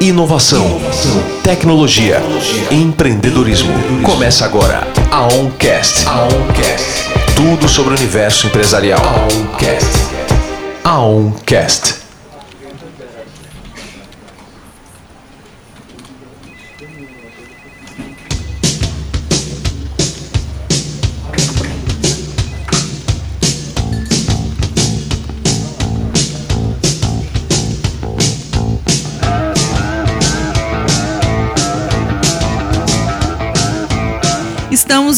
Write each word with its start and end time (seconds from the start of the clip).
Inovação, 0.00 0.78
tecnologia, 1.42 2.22
empreendedorismo. 2.70 3.72
Começa 4.02 4.44
agora 4.44 4.86
a 5.10 5.22
OnCast. 5.22 6.06
A 6.06 6.24
OnCast. 6.24 7.34
Tudo 7.34 7.66
sobre 7.66 7.94
o 7.94 7.96
universo 7.96 8.46
empresarial. 8.46 9.00
A 9.00 9.34
OnCast. 9.34 9.86
A 10.84 11.00
OnCast. 11.00 12.05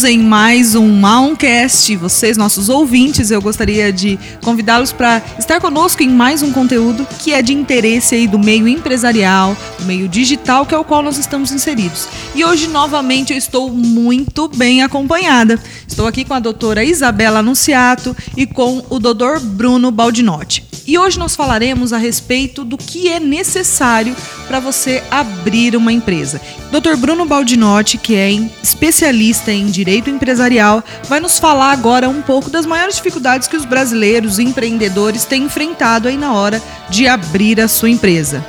Em 0.08 0.18
mais 0.18 0.74
um 0.74 0.88
Mauncast. 0.88 1.94
Vocês, 1.96 2.38
nossos 2.38 2.70
ouvintes, 2.70 3.30
eu 3.30 3.42
gostaria 3.42 3.92
de 3.92 4.18
convidá-los 4.42 4.90
para 4.90 5.22
estar 5.38 5.60
conosco 5.60 6.02
em 6.02 6.08
mais 6.08 6.42
um 6.42 6.50
conteúdo 6.50 7.06
que 7.18 7.34
é 7.34 7.42
de 7.42 7.52
interesse 7.52 8.14
aí 8.14 8.26
do 8.26 8.38
meio 8.38 8.66
empresarial, 8.66 9.54
do 9.78 9.84
meio 9.84 10.08
digital, 10.08 10.64
que 10.64 10.74
é 10.74 10.78
o 10.78 10.84
qual 10.84 11.02
nós 11.02 11.18
estamos 11.18 11.52
inseridos. 11.52 12.08
E 12.34 12.42
hoje, 12.42 12.68
novamente, 12.68 13.32
eu 13.32 13.38
estou 13.38 13.70
muito 13.70 14.48
bem 14.48 14.82
acompanhada. 14.82 15.60
Estou 15.86 16.06
aqui 16.06 16.24
com 16.24 16.32
a 16.32 16.40
doutora 16.40 16.82
Isabela 16.82 17.40
Anunciato 17.40 18.16
e 18.34 18.46
com 18.46 18.82
o 18.88 18.98
doutor 18.98 19.40
Bruno 19.40 19.90
Baldinotti. 19.90 20.67
E 20.88 20.96
hoje 20.96 21.18
nós 21.18 21.36
falaremos 21.36 21.92
a 21.92 21.98
respeito 21.98 22.64
do 22.64 22.78
que 22.78 23.10
é 23.10 23.20
necessário 23.20 24.16
para 24.46 24.58
você 24.58 25.04
abrir 25.10 25.76
uma 25.76 25.92
empresa. 25.92 26.40
Dr. 26.72 26.96
Bruno 26.96 27.26
Baldinotti, 27.26 27.98
que 27.98 28.16
é 28.16 28.30
especialista 28.62 29.52
em 29.52 29.66
direito 29.66 30.08
empresarial, 30.08 30.82
vai 31.06 31.20
nos 31.20 31.38
falar 31.38 31.72
agora 31.72 32.08
um 32.08 32.22
pouco 32.22 32.48
das 32.48 32.64
maiores 32.64 32.96
dificuldades 32.96 33.46
que 33.46 33.56
os 33.56 33.66
brasileiros 33.66 34.38
empreendedores 34.38 35.26
têm 35.26 35.42
enfrentado 35.42 36.08
aí 36.08 36.16
na 36.16 36.32
hora 36.32 36.62
de 36.88 37.06
abrir 37.06 37.60
a 37.60 37.68
sua 37.68 37.90
empresa. 37.90 38.42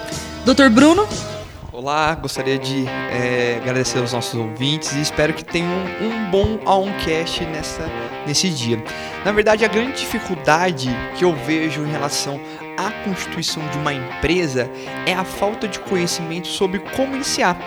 Dr. 0.46 0.70
Bruno? 0.70 1.06
Olá, 1.90 2.14
gostaria 2.14 2.60
de 2.60 2.86
é, 2.88 3.58
agradecer 3.60 3.98
aos 3.98 4.14
nossos 4.14 4.36
ouvintes 4.36 4.92
e 4.92 5.02
espero 5.02 5.34
que 5.34 5.44
tenham 5.44 5.72
um, 6.00 6.06
um 6.06 6.30
bom 6.30 6.60
Aoncast 6.64 7.44
nessa, 7.46 7.90
nesse 8.28 8.48
dia. 8.52 8.80
Na 9.26 9.32
verdade, 9.32 9.66
a 9.66 9.68
grande 9.68 9.94
dificuldade 9.94 10.88
que 11.18 11.26
eu 11.26 11.36
vejo 11.36 11.82
em 11.82 11.90
relação 11.90 12.40
à 12.78 12.92
constituição 13.04 13.68
de 13.70 13.80
uma 13.80 13.92
empresa 13.92 14.70
é 15.08 15.14
a 15.16 15.24
falta 15.24 15.68
de 15.68 15.80
conhecimento 15.80 16.48
sobre 16.48 16.78
como 16.96 17.16
iniciar. 17.16 17.58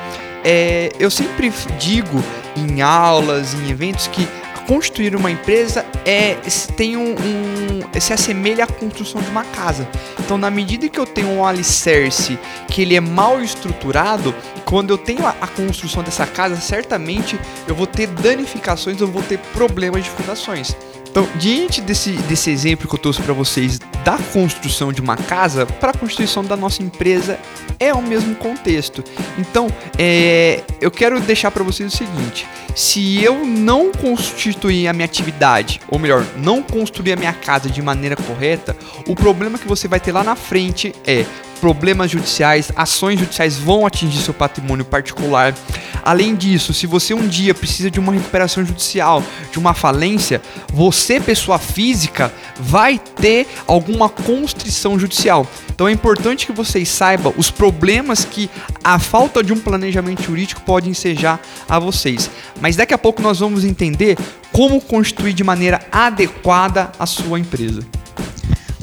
É, 0.45 0.93
eu 1.01 1.11
sempre 1.11 1.53
digo 1.81 2.23
em 2.57 2.81
aulas, 2.81 3.55
em 3.55 3.71
eventos, 3.71 4.07
que 4.07 4.29
construir 4.69 5.17
uma 5.17 5.33
empresa 5.33 5.85
é 6.05 6.37
tem 6.77 6.97
um, 6.97 7.11
um, 7.11 7.52
se 8.01 8.13
assemelha 8.13 8.65
à 8.65 8.67
construção 8.67 9.21
de 9.21 9.29
uma 9.29 9.45
casa. 9.45 9.89
Então, 10.19 10.39
na 10.39 10.51
medida 10.51 10.89
que 10.89 10.99
eu 10.99 11.07
tenho 11.07 11.29
um 11.29 11.45
alicerce 11.45 12.39
que 12.69 12.83
ele 12.83 12.97
é 12.97 13.01
mal 13.01 13.41
estruturado, 13.41 14.35
quando 14.65 14.91
eu 14.91 14.99
tenho 14.99 15.27
a, 15.27 15.35
a 15.41 15.47
construção 15.47 16.03
dessa 16.03 16.27
casa, 16.27 16.57
certamente 16.57 17.39
eu 17.67 17.75
vou 17.75 17.87
ter 17.87 18.07
danificações, 18.07 19.01
eu 19.01 19.09
vou 19.09 19.23
ter 19.23 19.39
problemas 19.39 20.05
de 20.05 20.11
fundações. 20.11 20.77
Então, 21.13 21.29
diante 21.37 21.83
desse, 21.83 22.13
desse 22.13 22.51
exemplo 22.51 22.89
que 22.89 22.95
eu 22.95 22.99
trouxe 22.99 23.21
para 23.21 23.35
vocês 23.35 23.79
da 24.03 24.17
construção 24.33 24.91
de 24.91 25.03
uma 25.03 25.15
casa, 25.15 25.67
para 25.67 25.91
a 25.91 25.95
construção 25.95 26.43
da 26.43 26.57
nossa 26.57 26.83
empresa 26.83 27.39
é 27.79 27.93
o 27.93 28.01
mesmo 28.01 28.35
contexto. 28.35 29.05
Então, 29.39 29.69
é, 29.99 30.63
eu 30.81 30.91
quero 30.91 31.21
deixar 31.21 31.51
para 31.51 31.63
vocês 31.63 31.93
o 31.93 31.95
seguinte: 31.95 32.47
se 32.75 33.23
eu 33.23 33.45
não 33.45 33.93
constituir 33.93 34.89
a 34.89 34.95
minha 34.95 35.05
atividade, 35.05 35.83
ou 35.91 35.99
melhor, 35.99 36.25
não 36.39 36.63
construir 36.63 37.13
a 37.13 37.17
minha 37.17 37.35
casa 37.35 37.69
de 37.69 37.83
maneira 37.83 38.17
correta, 38.17 38.75
o 39.07 39.15
problema 39.15 39.59
que 39.59 39.69
você 39.69 39.87
vai 39.87 40.01
ter 40.01 40.13
lá 40.13 40.25
na 40.25 40.35
frente 40.35 40.95
é 41.07 41.27
problemas 41.63 42.11
judiciais, 42.11 42.73
ações 42.75 43.21
judiciais 43.21 43.57
vão 43.57 43.87
atingir 43.87 44.21
seu 44.21 44.35
patrimônio 44.35 44.85
particular. 44.85 45.55
Além 46.03 46.35
disso, 46.35 46.75
se 46.75 46.89
você 46.89 47.15
um 47.15 47.29
dia 47.29 47.55
precisa 47.55 47.89
de 47.89 48.01
uma 48.01 48.13
recuperação 48.13 48.67
judicial, 48.67 49.23
de 49.53 49.61
uma 49.61 49.73
falência, 49.73 50.43
você, 50.73 51.21
pessoa 51.21 51.61
física, 51.61 52.35
vai 52.59 52.99
ter 52.99 53.47
alguma 53.65 54.09
constrição 54.09 54.99
judicial. 54.99 55.47
Então 55.73 55.87
é 55.87 55.93
importante 55.93 56.47
que 56.47 56.53
vocês 56.53 56.89
saibam 56.89 57.33
os 57.37 57.49
problemas 57.49 58.25
que 58.25 58.51
a 58.83 58.99
falta 58.99 59.41
de 59.41 59.53
um 59.53 59.61
planejamento 59.61 60.21
jurídico 60.25 60.63
pode 60.63 60.91
ensejar 60.91 61.41
a 61.69 61.79
vocês. 61.79 62.29
Mas 62.61 62.75
daqui 62.75 62.93
a 62.93 62.99
pouco 62.99 63.23
nós 63.23 63.39
vamos 63.39 63.65
entender 63.65 64.19
como 64.51 64.81
constituir 64.81 65.33
de 65.33 65.45
maneira 65.45 65.81
adequada 65.93 66.91
a 66.99 67.07
sua 67.07 67.39
empresa. 67.39 68.02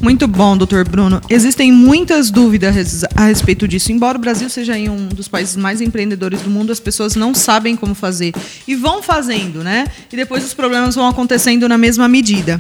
Muito 0.02 0.28
bom, 0.28 0.56
doutor 0.56 0.88
Bruno. 0.88 1.22
Existem 1.30 1.72
muitas 1.72 2.32
dúvidas 2.32 3.04
a 3.16 3.26
respeito 3.26 3.68
disso. 3.68 3.92
Embora 3.92 4.18
o 4.18 4.22
Brasil 4.22 4.50
seja 4.50 4.74
um 4.90 5.08
dos 5.10 5.28
países 5.28 5.58
mais 5.58 5.82
empreendedores 5.82 6.42
do 6.42 6.50
mundo, 6.50 6.72
as 6.72 6.80
pessoas 6.80 7.16
não 7.16 7.36
sabem 7.36 7.76
como 7.76 7.94
fazer 7.94 8.34
e 8.68 8.76
vão 8.76 9.04
fazendo, 9.04 9.62
né? 9.62 9.86
E 10.12 10.16
depois 10.16 10.44
os 10.46 10.54
problemas 10.54 10.96
vão 10.96 11.08
acontecendo 11.08 11.68
na 11.68 11.78
mesma 11.78 12.08
medida. 12.08 12.60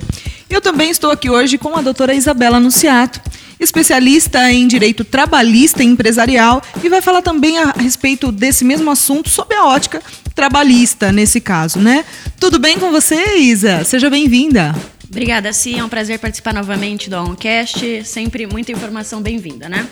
Eu 0.49 0.59
também 0.59 0.89
estou 0.89 1.11
aqui 1.11 1.29
hoje 1.29 1.57
com 1.57 1.77
a 1.77 1.81
doutora 1.81 2.13
Isabela 2.13 2.57
Anunciato, 2.57 3.21
especialista 3.57 4.51
em 4.51 4.67
direito 4.67 5.05
trabalhista 5.05 5.81
e 5.81 5.87
empresarial, 5.87 6.61
e 6.83 6.89
vai 6.89 7.01
falar 7.01 7.21
também 7.21 7.57
a 7.57 7.71
respeito 7.71 8.31
desse 8.31 8.65
mesmo 8.65 8.91
assunto 8.91 9.29
sob 9.29 9.53
a 9.55 9.65
ótica 9.65 10.01
trabalhista, 10.35 11.11
nesse 11.11 11.39
caso, 11.39 11.79
né? 11.79 12.03
Tudo 12.39 12.59
bem 12.59 12.77
com 12.77 12.91
você, 12.91 13.37
Isa? 13.37 13.83
Seja 13.85 14.09
bem-vinda. 14.09 14.75
Obrigada, 15.09 15.51
Cia. 15.51 15.79
É 15.79 15.83
um 15.83 15.89
prazer 15.89 16.19
participar 16.19 16.53
novamente 16.53 17.09
do 17.09 17.17
OnCast. 17.17 18.05
Sempre 18.05 18.45
muita 18.45 18.71
informação 18.71 19.21
bem-vinda, 19.21 19.67
né? 19.67 19.89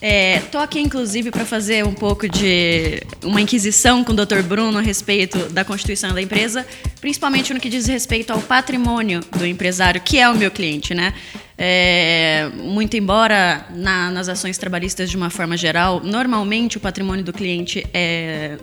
É, 0.00 0.40
aqui, 0.62 0.78
inclusive, 0.78 1.30
para 1.30 1.44
fazer 1.44 1.84
um 1.84 1.94
pouco 1.94 2.28
de 2.28 3.02
uma 3.24 3.40
inquisição 3.40 4.04
com 4.04 4.12
o 4.12 4.14
Dr. 4.14 4.42
Bruno 4.42 4.78
a 4.78 4.82
respeito 4.82 5.38
da 5.48 5.64
constituição 5.64 6.12
da 6.12 6.22
empresa, 6.22 6.64
principalmente 7.00 7.52
no 7.52 7.58
que 7.58 7.68
diz 7.68 7.86
respeito 7.86 8.32
ao 8.32 8.40
patrimônio 8.40 9.20
do 9.36 9.44
empresário, 9.44 10.00
que 10.00 10.18
é 10.18 10.28
o 10.28 10.36
meu 10.36 10.50
cliente, 10.50 10.94
né? 10.94 11.14
É, 11.56 12.48
muito 12.54 12.96
embora 12.96 13.66
na, 13.74 14.10
nas 14.12 14.28
ações 14.28 14.56
trabalhistas 14.58 15.10
de 15.10 15.16
uma 15.16 15.30
forma 15.30 15.56
geral, 15.56 16.00
normalmente 16.04 16.76
o 16.76 16.80
patrimônio 16.80 17.24
do 17.24 17.32
cliente 17.32 17.84
é 17.92 18.56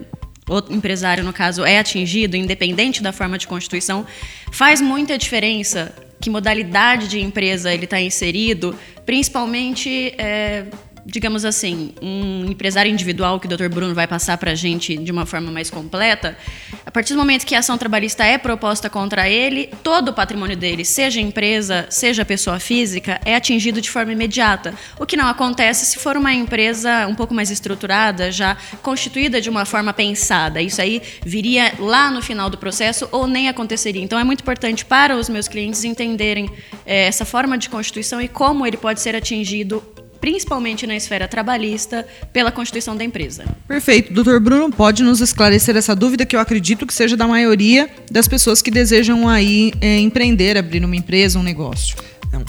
o 0.48 0.72
empresário, 0.72 1.24
no 1.24 1.32
caso, 1.32 1.64
é 1.64 1.78
atingido, 1.78 2.36
independente 2.36 3.02
da 3.02 3.12
forma 3.12 3.36
de 3.36 3.46
constituição, 3.46 4.06
faz 4.52 4.80
muita 4.80 5.18
diferença 5.18 5.94
que 6.20 6.30
modalidade 6.30 7.08
de 7.08 7.20
empresa 7.20 7.72
ele 7.72 7.84
está 7.84 8.00
inserido, 8.00 8.74
principalmente 9.04 10.14
é, 10.16 10.66
digamos 11.06 11.44
assim, 11.44 11.92
um 12.02 12.44
empresário 12.46 12.90
individual 12.90 13.38
que 13.38 13.46
o 13.46 13.48
Dr. 13.48 13.68
Bruno 13.68 13.94
vai 13.94 14.08
passar 14.08 14.36
para 14.38 14.50
a 14.50 14.54
gente 14.56 14.96
de 14.96 15.12
uma 15.12 15.24
forma 15.24 15.52
mais 15.52 15.70
completa, 15.70 16.36
a 16.84 16.90
partir 16.90 17.12
do 17.12 17.18
momento 17.18 17.46
que 17.46 17.54
a 17.54 17.60
ação 17.60 17.78
trabalhista 17.78 18.24
é 18.24 18.36
proposta 18.36 18.90
contra 18.90 19.28
ele, 19.28 19.70
todo 19.84 20.08
o 20.08 20.12
patrimônio 20.12 20.56
dele, 20.56 20.84
seja 20.84 21.20
empresa, 21.20 21.86
seja 21.90 22.24
pessoa 22.24 22.58
física, 22.58 23.20
é 23.24 23.36
atingido 23.36 23.80
de 23.80 23.88
forma 23.88 24.12
imediata. 24.12 24.74
O 24.98 25.06
que 25.06 25.16
não 25.16 25.28
acontece 25.28 25.86
se 25.86 25.98
for 25.98 26.16
uma 26.16 26.32
empresa 26.32 27.06
um 27.06 27.14
pouco 27.14 27.32
mais 27.32 27.52
estruturada, 27.52 28.32
já 28.32 28.56
constituída 28.82 29.40
de 29.40 29.48
uma 29.48 29.64
forma 29.64 29.92
pensada. 29.92 30.60
Isso 30.60 30.82
aí 30.82 31.00
viria 31.24 31.72
lá 31.78 32.10
no 32.10 32.20
final 32.20 32.50
do 32.50 32.58
processo 32.58 33.08
ou 33.12 33.28
nem 33.28 33.48
aconteceria. 33.48 34.02
Então 34.02 34.18
é 34.18 34.24
muito 34.24 34.40
importante 34.40 34.84
para 34.84 35.16
os 35.16 35.28
meus 35.28 35.46
clientes 35.46 35.84
entenderem 35.84 36.50
é, 36.84 37.06
essa 37.06 37.24
forma 37.24 37.56
de 37.56 37.68
constituição 37.68 38.20
e 38.20 38.26
como 38.26 38.66
ele 38.66 38.76
pode 38.76 39.00
ser 39.00 39.14
atingido 39.14 39.82
principalmente 40.20 40.86
na 40.86 40.96
esfera 40.96 41.28
trabalhista, 41.28 42.06
pela 42.32 42.50
constituição 42.52 42.96
da 42.96 43.04
empresa. 43.04 43.44
Perfeito. 43.66 44.12
Doutor 44.12 44.40
Bruno, 44.40 44.70
pode 44.70 45.02
nos 45.02 45.20
esclarecer 45.20 45.76
essa 45.76 45.94
dúvida 45.94 46.26
que 46.26 46.34
eu 46.34 46.40
acredito 46.40 46.86
que 46.86 46.94
seja 46.94 47.16
da 47.16 47.26
maioria 47.26 47.88
das 48.10 48.28
pessoas 48.28 48.62
que 48.62 48.70
desejam 48.70 49.28
aí 49.28 49.72
é, 49.80 49.98
empreender, 49.98 50.56
abrir 50.56 50.84
uma 50.84 50.96
empresa, 50.96 51.38
um 51.38 51.42
negócio. 51.42 51.96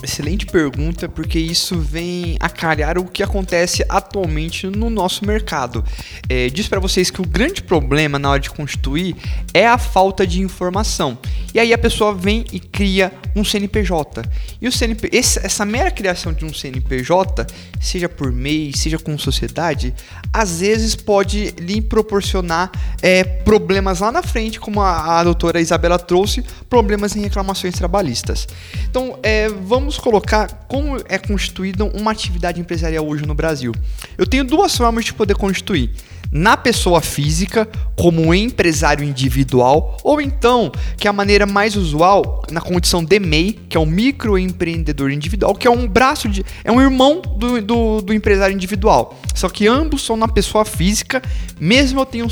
Excelente 0.04 0.46
pergunta, 0.46 1.10
porque 1.10 1.40
isso 1.40 1.80
vem 1.80 2.38
a 2.40 2.48
calhar 2.50 3.00
o 3.00 3.06
que 3.06 3.24
acontece 3.24 3.84
atualmente 3.90 4.68
no 4.68 4.92
nosso 4.92 5.26
mercado. 5.26 5.84
É, 6.30 6.50
diz 6.50 6.68
para 6.68 6.80
vocês 6.80 7.10
que 7.10 7.20
o 7.20 7.26
grande 7.26 7.64
problema 7.64 8.20
na 8.20 8.30
hora 8.30 8.40
de 8.40 8.52
constituir 8.52 9.16
é 9.56 9.66
a 9.66 9.80
falta 9.80 10.26
de 10.28 10.40
informação. 10.40 11.18
E 11.52 11.60
aí 11.60 11.74
a 11.74 11.78
pessoa 11.80 12.14
vem 12.14 12.46
e 12.52 12.60
cria 12.60 13.12
um 13.36 13.44
CNPJ. 13.44 14.22
E 14.62 14.68
o 14.68 14.72
CNP, 14.72 15.10
esse, 15.12 15.44
essa 15.44 15.66
mera 15.66 15.90
criação 15.90 16.32
de 16.32 16.46
um 16.46 16.54
CNPJ, 16.54 17.48
seja 17.82 18.08
por 18.08 18.32
MEI, 18.32 18.74
seja 18.76 19.00
com 19.00 19.18
sociedade, 19.18 19.96
às 20.32 20.60
vezes 20.60 20.96
pode 20.96 21.56
lhe 21.60 21.82
proporcionar 21.82 22.72
é, 23.02 23.24
problemas 23.24 24.02
lá 24.02 24.12
na 24.12 24.22
frente, 24.22 24.60
como 24.60 24.80
a, 24.80 25.20
a 25.20 25.24
doutora 25.24 25.60
Isabela 25.60 25.98
trouxe, 25.98 26.44
problemas 26.70 27.16
em 27.16 27.22
reclamações 27.22 27.74
trabalhistas. 27.74 28.48
Então, 28.88 29.18
é, 29.24 29.50
vamos 29.50 29.87
vamos 29.88 29.98
colocar 29.98 30.66
como 30.68 30.98
é 31.08 31.18
constituída 31.18 31.86
uma 31.86 32.12
atividade 32.12 32.60
empresarial 32.60 33.08
hoje 33.08 33.26
no 33.26 33.34
Brasil. 33.34 33.72
Eu 34.18 34.28
tenho 34.28 34.44
duas 34.44 34.76
formas 34.76 35.06
de 35.06 35.14
poder 35.14 35.36
constituir 35.36 35.92
na 36.30 36.58
pessoa 36.58 37.00
física, 37.00 37.66
como 37.96 38.34
empresário 38.34 39.02
individual, 39.02 39.98
ou 40.04 40.20
então, 40.20 40.70
que 40.98 41.08
é 41.08 41.10
a 41.10 41.14
maneira 41.14 41.46
mais 41.46 41.78
usual, 41.78 42.44
na 42.52 42.60
condição 42.60 43.02
de 43.02 43.18
MEI, 43.18 43.54
que 43.70 43.78
é 43.78 43.80
um 43.80 43.86
microempreendedor 43.86 45.10
individual, 45.10 45.56
que 45.56 45.66
é 45.66 45.72
um 45.72 45.88
braço 45.88 46.28
de. 46.28 46.44
é 46.66 46.72
um 46.72 46.82
irmão 46.82 47.22
do, 47.22 47.62
do, 47.62 48.02
do 48.02 48.14
empresário 48.14 48.54
individual. 48.54 49.18
Só 49.34 49.48
que 49.48 49.70
ambos 49.70 50.02
são 50.02 50.18
na 50.18 50.28
pessoa 50.28 50.66
física, 50.66 51.22
mesmo 51.58 52.02
eu, 52.02 52.06
tenho 52.06 52.28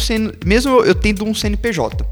mesmo 0.45 0.83
eu 0.83 0.93
tendo 0.93 1.23
um 1.23 1.33
CNPJ. 1.33 2.05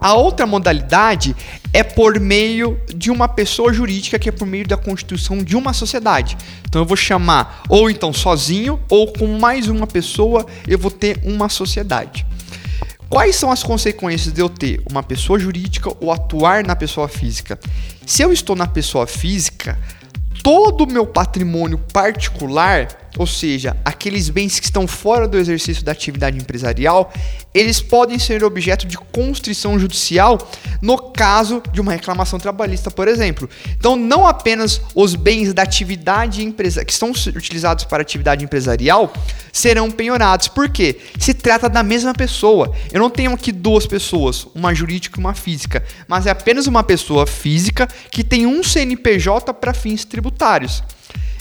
A 0.00 0.14
outra 0.14 0.46
modalidade 0.46 1.34
é 1.72 1.82
por 1.82 2.20
meio 2.20 2.80
de 2.94 3.10
uma 3.10 3.28
pessoa 3.28 3.72
jurídica, 3.72 4.18
que 4.18 4.28
é 4.28 4.32
por 4.32 4.46
meio 4.46 4.66
da 4.66 4.76
constituição 4.76 5.38
de 5.38 5.56
uma 5.56 5.72
sociedade. 5.72 6.36
Então 6.68 6.82
eu 6.82 6.86
vou 6.86 6.96
chamar 6.96 7.62
ou 7.68 7.90
então 7.90 8.12
sozinho 8.12 8.80
ou 8.88 9.12
com 9.12 9.38
mais 9.38 9.68
uma 9.68 9.86
pessoa, 9.86 10.46
eu 10.66 10.78
vou 10.78 10.90
ter 10.90 11.20
uma 11.24 11.48
sociedade. 11.48 12.24
Quais 13.08 13.36
são 13.36 13.50
as 13.50 13.62
consequências 13.62 14.32
de 14.32 14.40
eu 14.40 14.48
ter 14.48 14.82
uma 14.88 15.02
pessoa 15.02 15.38
jurídica 15.38 15.90
ou 16.00 16.12
atuar 16.12 16.64
na 16.64 16.76
pessoa 16.76 17.08
física? 17.08 17.58
Se 18.06 18.22
eu 18.22 18.32
estou 18.32 18.54
na 18.54 18.66
pessoa 18.66 19.06
física, 19.06 19.78
todo 20.42 20.84
o 20.84 20.86
meu 20.86 21.06
patrimônio 21.06 21.78
particular 21.92 23.07
ou 23.18 23.26
seja, 23.26 23.76
aqueles 23.84 24.30
bens 24.30 24.60
que 24.60 24.66
estão 24.66 24.86
fora 24.86 25.26
do 25.26 25.36
exercício 25.36 25.84
da 25.84 25.92
atividade 25.92 26.38
empresarial, 26.38 27.12
eles 27.52 27.80
podem 27.80 28.18
ser 28.18 28.44
objeto 28.44 28.86
de 28.86 28.96
constrição 28.96 29.78
judicial 29.78 30.38
no 30.80 30.96
caso 30.96 31.60
de 31.72 31.80
uma 31.80 31.92
reclamação 31.92 32.38
trabalhista, 32.38 32.90
por 32.90 33.08
exemplo. 33.08 33.50
Então, 33.76 33.96
não 33.96 34.26
apenas 34.26 34.80
os 34.94 35.16
bens 35.16 35.52
da 35.52 35.62
atividade 35.62 36.44
empresa 36.44 36.84
que 36.84 36.92
estão 36.92 37.10
utilizados 37.10 37.84
para 37.84 38.02
atividade 38.02 38.44
empresarial 38.44 39.12
serão 39.52 39.90
penhorados. 39.90 40.46
Por 40.46 40.68
quê? 40.68 40.98
Se 41.18 41.34
trata 41.34 41.68
da 41.68 41.82
mesma 41.82 42.14
pessoa. 42.14 42.72
Eu 42.92 43.00
não 43.00 43.10
tenho 43.10 43.32
aqui 43.32 43.50
duas 43.50 43.86
pessoas, 43.86 44.46
uma 44.54 44.72
jurídica 44.72 45.18
e 45.18 45.20
uma 45.20 45.34
física, 45.34 45.84
mas 46.06 46.26
é 46.26 46.30
apenas 46.30 46.68
uma 46.68 46.84
pessoa 46.84 47.26
física 47.26 47.88
que 48.10 48.22
tem 48.22 48.46
um 48.46 48.62
CNPJ 48.62 49.52
para 49.54 49.74
fins 49.74 50.04
tributários. 50.04 50.82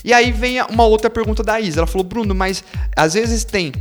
E 0.08 0.14
aí 0.14 0.32
vem 0.32 0.62
uma 0.70 0.86
outra 0.86 1.10
pergunta 1.10 1.44
da 1.44 1.60
Isa. 1.60 1.82
Ela 1.82 1.86
falou, 1.86 2.08
Bruno, 2.08 2.34
mas 2.34 2.64
às 2.96 3.14
vezes 3.14 3.44
tem 3.44 3.74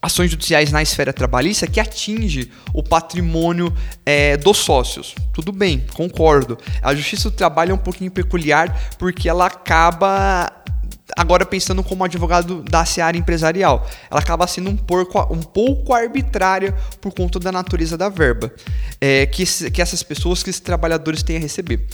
ações 0.00 0.30
judiciais 0.30 0.70
na 0.70 0.80
esfera 0.80 1.12
trabalhista 1.12 1.66
que 1.66 1.80
atinge 1.80 2.52
o 2.72 2.84
patrimônio 2.84 3.74
é, 4.06 4.36
dos 4.36 4.58
sócios. 4.58 5.12
Tudo 5.34 5.50
bem, 5.50 5.84
concordo. 5.92 6.56
A 6.80 6.94
justiça 6.94 7.28
do 7.28 7.34
trabalho 7.34 7.72
é 7.72 7.74
um 7.74 7.78
pouquinho 7.78 8.12
peculiar 8.12 8.92
porque 8.96 9.28
ela 9.28 9.46
acaba 9.46 10.52
agora 11.16 11.44
pensando 11.44 11.82
como 11.82 12.04
advogado 12.04 12.62
da 12.62 12.84
seara 12.84 13.16
empresarial, 13.16 13.88
ela 14.10 14.20
acaba 14.20 14.46
sendo 14.46 14.70
um, 14.70 14.76
porco, 14.76 15.18
um 15.32 15.42
pouco 15.42 15.92
arbitrária 15.92 16.72
por 17.00 17.12
conta 17.12 17.38
da 17.38 17.52
natureza 17.52 17.96
da 17.96 18.08
verba 18.08 18.52
é, 19.00 19.26
que, 19.26 19.44
que 19.70 19.80
essas 19.80 20.02
pessoas, 20.02 20.42
que 20.42 20.50
esses 20.50 20.60
trabalhadores 20.60 21.22
têm 21.22 21.36
a 21.36 21.40
receber. 21.40 21.86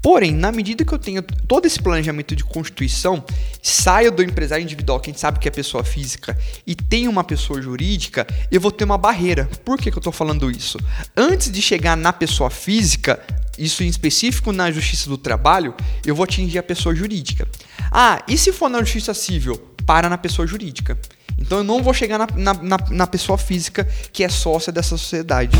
Porém, 0.00 0.32
na 0.32 0.50
medida 0.50 0.84
que 0.84 0.92
eu 0.92 0.98
tenho 0.98 1.22
todo 1.22 1.64
esse 1.64 1.80
planejamento 1.80 2.34
de 2.34 2.44
constituição, 2.44 3.24
saio 3.62 4.10
do 4.10 4.22
empresário 4.22 4.62
individual, 4.62 4.98
quem 4.98 5.14
sabe 5.14 5.38
que 5.38 5.46
é 5.46 5.50
pessoa 5.50 5.84
física, 5.84 6.36
e 6.66 6.74
tenho 6.74 7.10
uma 7.10 7.22
pessoa 7.22 7.62
jurídica, 7.62 8.26
eu 8.50 8.60
vou 8.60 8.72
ter 8.72 8.84
uma 8.84 8.98
barreira. 8.98 9.48
Por 9.64 9.78
que, 9.78 9.90
que 9.90 9.96
eu 9.96 10.00
estou 10.00 10.12
falando 10.12 10.50
isso? 10.50 10.76
Antes 11.16 11.52
de 11.52 11.62
chegar 11.62 11.96
na 11.96 12.12
pessoa 12.12 12.50
física, 12.50 13.20
isso 13.56 13.84
em 13.84 13.86
específico 13.86 14.52
na 14.52 14.70
justiça 14.70 15.08
do 15.08 15.18
trabalho, 15.18 15.74
eu 16.04 16.16
vou 16.16 16.24
atingir 16.24 16.58
a 16.58 16.62
pessoa 16.62 16.94
jurídica. 16.94 17.46
Ah, 17.92 18.22
e 18.26 18.38
se 18.38 18.52
for 18.52 18.70
na 18.70 18.78
justiça 18.78 19.12
civil? 19.12 19.56
Para 19.84 20.08
na 20.08 20.16
pessoa 20.16 20.46
jurídica. 20.46 20.98
Então 21.38 21.58
eu 21.58 21.64
não 21.64 21.82
vou 21.82 21.92
chegar 21.92 22.18
na, 22.18 22.26
na, 22.34 22.54
na, 22.54 22.76
na 22.90 23.06
pessoa 23.06 23.36
física 23.36 23.86
que 24.12 24.24
é 24.24 24.28
sócia 24.30 24.72
dessa 24.72 24.96
sociedade. 24.96 25.58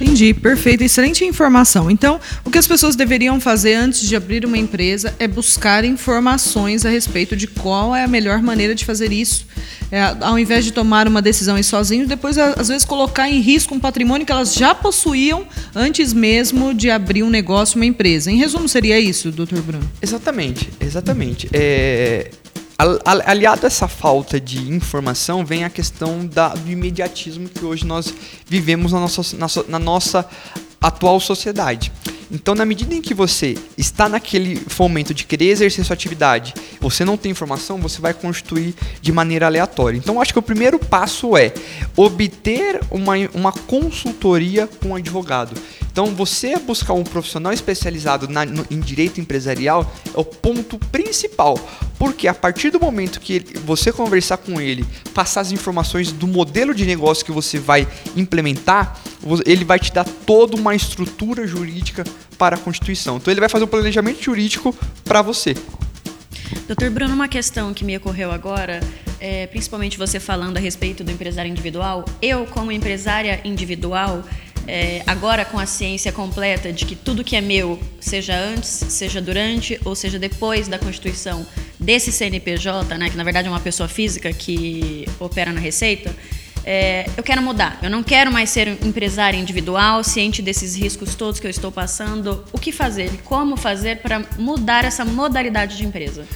Entendi, 0.00 0.32
perfeito, 0.32 0.82
excelente 0.82 1.24
informação. 1.26 1.90
Então, 1.90 2.18
o 2.42 2.50
que 2.50 2.56
as 2.56 2.66
pessoas 2.66 2.96
deveriam 2.96 3.38
fazer 3.38 3.74
antes 3.74 4.08
de 4.08 4.16
abrir 4.16 4.46
uma 4.46 4.56
empresa 4.56 5.14
é 5.18 5.28
buscar 5.28 5.84
informações 5.84 6.86
a 6.86 6.88
respeito 6.88 7.36
de 7.36 7.46
qual 7.46 7.94
é 7.94 8.02
a 8.02 8.08
melhor 8.08 8.40
maneira 8.40 8.74
de 8.74 8.84
fazer 8.86 9.12
isso. 9.12 9.46
É, 9.92 10.16
ao 10.20 10.38
invés 10.38 10.64
de 10.64 10.72
tomar 10.72 11.06
uma 11.06 11.20
decisão 11.20 11.58
e 11.58 11.64
sozinho, 11.64 12.06
depois 12.06 12.38
às 12.38 12.68
vezes 12.68 12.84
colocar 12.84 13.28
em 13.28 13.40
risco 13.40 13.74
um 13.74 13.80
patrimônio 13.80 14.24
que 14.24 14.32
elas 14.32 14.54
já 14.54 14.74
possuíam 14.74 15.44
antes 15.74 16.14
mesmo 16.14 16.72
de 16.72 16.88
abrir 16.88 17.22
um 17.22 17.30
negócio, 17.30 17.76
uma 17.76 17.84
empresa. 17.84 18.30
Em 18.30 18.36
resumo, 18.36 18.68
seria 18.68 18.98
isso, 18.98 19.30
doutor 19.30 19.60
Bruno? 19.60 19.90
Exatamente, 20.00 20.70
exatamente. 20.80 21.48
É, 21.52 22.30
aliado 23.04 23.64
a 23.64 23.66
essa 23.66 23.86
falta 23.86 24.40
de 24.40 24.72
informação 24.72 25.44
vem 25.44 25.64
a 25.64 25.70
questão 25.70 26.26
da, 26.26 26.48
do 26.48 26.70
imediatismo 26.70 27.48
que 27.48 27.64
hoje 27.64 27.84
nós 27.84 28.12
vivemos 28.46 28.92
na 28.92 29.00
nossa, 29.00 29.36
na, 29.36 29.46
na 29.68 29.78
nossa 29.78 30.26
atual 30.80 31.20
sociedade. 31.20 31.92
Então, 32.32 32.54
na 32.54 32.64
medida 32.64 32.94
em 32.94 33.02
que 33.02 33.12
você 33.12 33.58
está 33.76 34.08
naquele 34.08 34.54
fomento 34.54 35.12
de 35.12 35.24
querer 35.24 35.46
exercer 35.46 35.84
sua 35.84 35.94
atividade, 35.94 36.54
você 36.80 37.04
não 37.04 37.16
tem 37.16 37.32
informação, 37.32 37.78
você 37.78 38.00
vai 38.00 38.14
constituir 38.14 38.72
de 39.02 39.10
maneira 39.10 39.46
aleatória. 39.46 39.98
Então, 39.98 40.20
acho 40.20 40.32
que 40.32 40.38
o 40.38 40.42
primeiro 40.42 40.78
passo 40.78 41.36
é 41.36 41.52
obter 41.96 42.80
uma, 42.88 43.14
uma 43.34 43.52
consultoria 43.52 44.68
com 44.68 44.90
um 44.90 44.94
advogado. 44.94 45.60
Então, 45.90 46.06
você 46.14 46.58
buscar 46.58 46.94
um 46.94 47.02
profissional 47.02 47.52
especializado 47.52 48.28
na, 48.28 48.44
no, 48.44 48.64
em 48.70 48.80
direito 48.80 49.20
empresarial 49.20 49.92
é 50.14 50.18
o 50.18 50.24
ponto 50.24 50.78
principal. 50.78 51.58
Porque 51.98 52.28
a 52.28 52.34
partir 52.34 52.70
do 52.70 52.80
momento 52.80 53.20
que 53.20 53.34
ele, 53.34 53.58
você 53.64 53.92
conversar 53.92 54.38
com 54.38 54.60
ele, 54.60 54.86
passar 55.12 55.40
as 55.40 55.52
informações 55.52 56.12
do 56.12 56.26
modelo 56.26 56.74
de 56.74 56.86
negócio 56.86 57.24
que 57.24 57.32
você 57.32 57.58
vai 57.58 57.86
implementar, 58.16 58.98
ele 59.44 59.64
vai 59.64 59.78
te 59.78 59.92
dar 59.92 60.04
toda 60.04 60.56
uma 60.56 60.74
estrutura 60.74 61.46
jurídica 61.46 62.04
para 62.38 62.56
a 62.56 62.58
Constituição. 62.58 63.16
Então, 63.16 63.32
ele 63.32 63.40
vai 63.40 63.48
fazer 63.48 63.64
um 63.64 63.68
planejamento 63.68 64.22
jurídico 64.22 64.74
para 65.04 65.22
você. 65.22 65.54
Doutor 66.66 66.90
Bruno, 66.90 67.14
uma 67.14 67.28
questão 67.28 67.74
que 67.74 67.84
me 67.84 67.96
ocorreu 67.96 68.30
agora, 68.32 68.80
é, 69.20 69.46
principalmente 69.48 69.98
você 69.98 70.18
falando 70.18 70.56
a 70.56 70.60
respeito 70.60 71.04
do 71.04 71.10
empresário 71.10 71.50
individual. 71.50 72.04
Eu, 72.22 72.46
como 72.46 72.72
empresária 72.72 73.40
individual, 73.44 74.24
é, 74.66 75.02
agora 75.06 75.44
com 75.44 75.58
a 75.58 75.66
ciência 75.66 76.12
completa 76.12 76.72
de 76.72 76.84
que 76.84 76.94
tudo 76.94 77.24
que 77.24 77.36
é 77.36 77.40
meu, 77.40 77.78
seja 78.00 78.36
antes, 78.36 78.68
seja 78.68 79.20
durante 79.20 79.80
ou 79.84 79.94
seja 79.94 80.18
depois 80.18 80.68
da 80.68 80.78
constituição 80.78 81.46
desse 81.78 82.12
CNPJ, 82.12 82.96
né, 82.98 83.10
que 83.10 83.16
na 83.16 83.24
verdade 83.24 83.48
é 83.48 83.50
uma 83.50 83.60
pessoa 83.60 83.88
física 83.88 84.32
que 84.32 85.06
opera 85.18 85.52
na 85.52 85.60
Receita, 85.60 86.14
é, 86.64 87.08
eu 87.16 87.22
quero 87.22 87.40
mudar. 87.42 87.78
Eu 87.82 87.90
não 87.90 88.02
quero 88.02 88.30
mais 88.30 88.50
ser 88.50 88.68
empresário 88.84 89.38
individual, 89.38 90.04
ciente 90.04 90.42
desses 90.42 90.76
riscos 90.76 91.14
todos 91.14 91.40
que 91.40 91.46
eu 91.46 91.50
estou 91.50 91.72
passando. 91.72 92.44
O 92.52 92.58
que 92.58 92.70
fazer? 92.70 93.10
Como 93.24 93.56
fazer 93.56 93.98
para 93.98 94.22
mudar 94.38 94.84
essa 94.84 95.04
modalidade 95.04 95.76
de 95.76 95.86
empresa? 95.86 96.26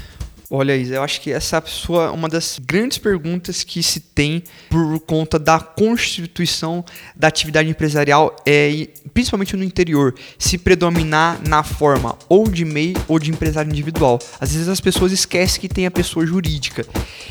Olha, 0.50 0.76
Isa, 0.76 0.96
eu 0.96 1.02
acho 1.02 1.20
que 1.22 1.32
essa 1.32 1.62
sua, 1.66 2.12
uma 2.12 2.28
das 2.28 2.60
grandes 2.64 2.98
perguntas 2.98 3.64
que 3.64 3.82
se 3.82 3.98
tem 3.98 4.42
por 4.68 5.00
conta 5.00 5.38
da 5.38 5.58
constituição 5.58 6.84
da 7.16 7.28
atividade 7.28 7.68
empresarial, 7.68 8.36
é, 8.44 8.88
principalmente 9.14 9.56
no 9.56 9.64
interior, 9.64 10.14
se 10.38 10.58
predominar 10.58 11.40
na 11.48 11.62
forma 11.62 12.18
ou 12.28 12.46
de 12.46 12.64
MEI 12.64 12.94
ou 13.08 13.18
de 13.18 13.30
empresário 13.30 13.70
individual. 13.70 14.18
Às 14.38 14.52
vezes 14.52 14.68
as 14.68 14.80
pessoas 14.80 15.12
esquecem 15.12 15.60
que 15.60 15.68
tem 15.68 15.86
a 15.86 15.90
pessoa 15.90 16.26
jurídica. 16.26 16.86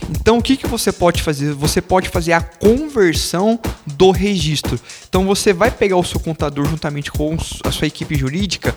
Então, 0.10 0.40
o 0.40 0.42
que, 0.42 0.58
que 0.58 0.68
você 0.68 0.92
pode 0.92 1.22
fazer? 1.22 1.54
Você 1.54 1.82
pode 1.82 2.10
fazer 2.10 2.34
a 2.34 2.42
conversão 2.42 3.60
do 3.86 4.10
registro. 4.10 4.80
Então, 5.08 5.26
você 5.26 5.54
vai 5.54 5.70
pegar 5.70 5.98
o 5.98 6.04
seu 6.04 6.20
contador 6.20 6.66
juntamente 6.68 7.12
com 7.12 7.38
a 7.64 7.72
sua 7.72 7.88
equipe 7.88 8.16
jurídica, 8.16 8.74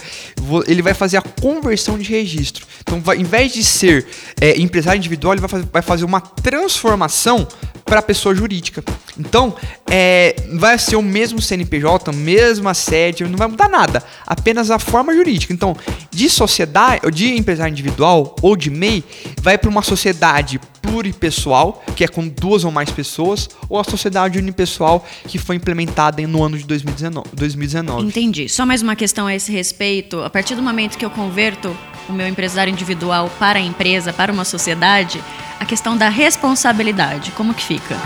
ele 0.66 0.83
vai 0.83 0.93
fazer 0.93 1.16
a 1.16 1.23
conversão 1.23 1.99
de 1.99 2.11
registro. 2.11 2.66
Então, 2.81 3.00
vai, 3.00 3.16
em 3.16 3.25
vez 3.25 3.52
de 3.52 3.64
ser 3.64 4.07
é, 4.40 4.59
empresário 4.61 4.99
individual, 4.99 5.35
ele 5.35 5.40
vai 5.40 5.49
fazer, 5.49 5.69
vai 5.73 5.83
fazer 5.83 6.05
uma 6.05 6.21
transformação 6.21 7.47
para 7.85 8.02
pessoa 8.02 8.35
jurídica. 8.35 8.83
Então, 9.19 9.55
é, 9.88 10.35
vai 10.55 10.76
ser 10.78 10.97
o 10.97 11.02
mesmo 11.02 11.40
CNPJ, 11.40 12.12
mesma 12.12 12.75
sede, 12.75 13.25
não 13.25 13.38
vai 13.38 13.49
mudar 13.49 13.69
nada, 13.69 14.02
apenas 14.26 14.71
a 14.71 14.78
forma 14.78 15.14
jurídica. 15.14 15.52
Então, 15.52 15.75
de 16.11 16.28
sociedade, 16.28 17.11
de 17.12 17.35
empresário 17.35 17.71
individual 17.71 18.35
ou 18.43 18.57
de 18.57 18.71
MEI, 18.71 19.05
vai 19.40 19.57
para 19.57 19.71
uma 19.71 19.83
sociedade 19.83 20.61
pluripessoal, 20.83 21.83
que 21.95 22.05
é 22.05 22.09
com 22.09 22.28
duas 22.28 22.64
ou 22.64 22.71
mais 22.71 22.90
pessoas, 22.90 23.49
ou 23.69 23.78
a 23.78 23.85
sociedade 23.85 24.38
unipessoal, 24.38 25.07
que 25.26 25.38
foi 25.38 25.57
implementada 25.57 26.21
no 26.26 26.43
ano 26.43 26.59
de 26.59 26.64
2019. 26.64 27.28
2019. 27.35 28.07
Entendi. 28.07 28.49
Só 28.49 28.66
mais 28.66 28.83
uma 28.83 28.97
questão 28.97 29.26
a 29.26 29.35
esse 29.35 29.50
respeito. 29.52 30.21
A 30.21 30.31
partir 30.31 30.55
do 30.55 30.62
momento 30.62 30.99
que 30.99 31.05
eu 31.05 31.11
converto 31.11 31.76
o 32.09 32.13
meu 32.13 32.27
empresário 32.27 32.71
individual 32.71 33.31
para 33.39 33.59
a 33.59 33.63
empresa, 33.63 34.13
para 34.13 34.33
uma 34.33 34.45
sociedade, 34.45 35.23
a 35.59 35.65
questão 35.65 35.97
da 35.97 36.09
responsabilidade, 36.09 37.31
como 37.33 37.55
que 37.55 37.65
fica? 37.65 37.97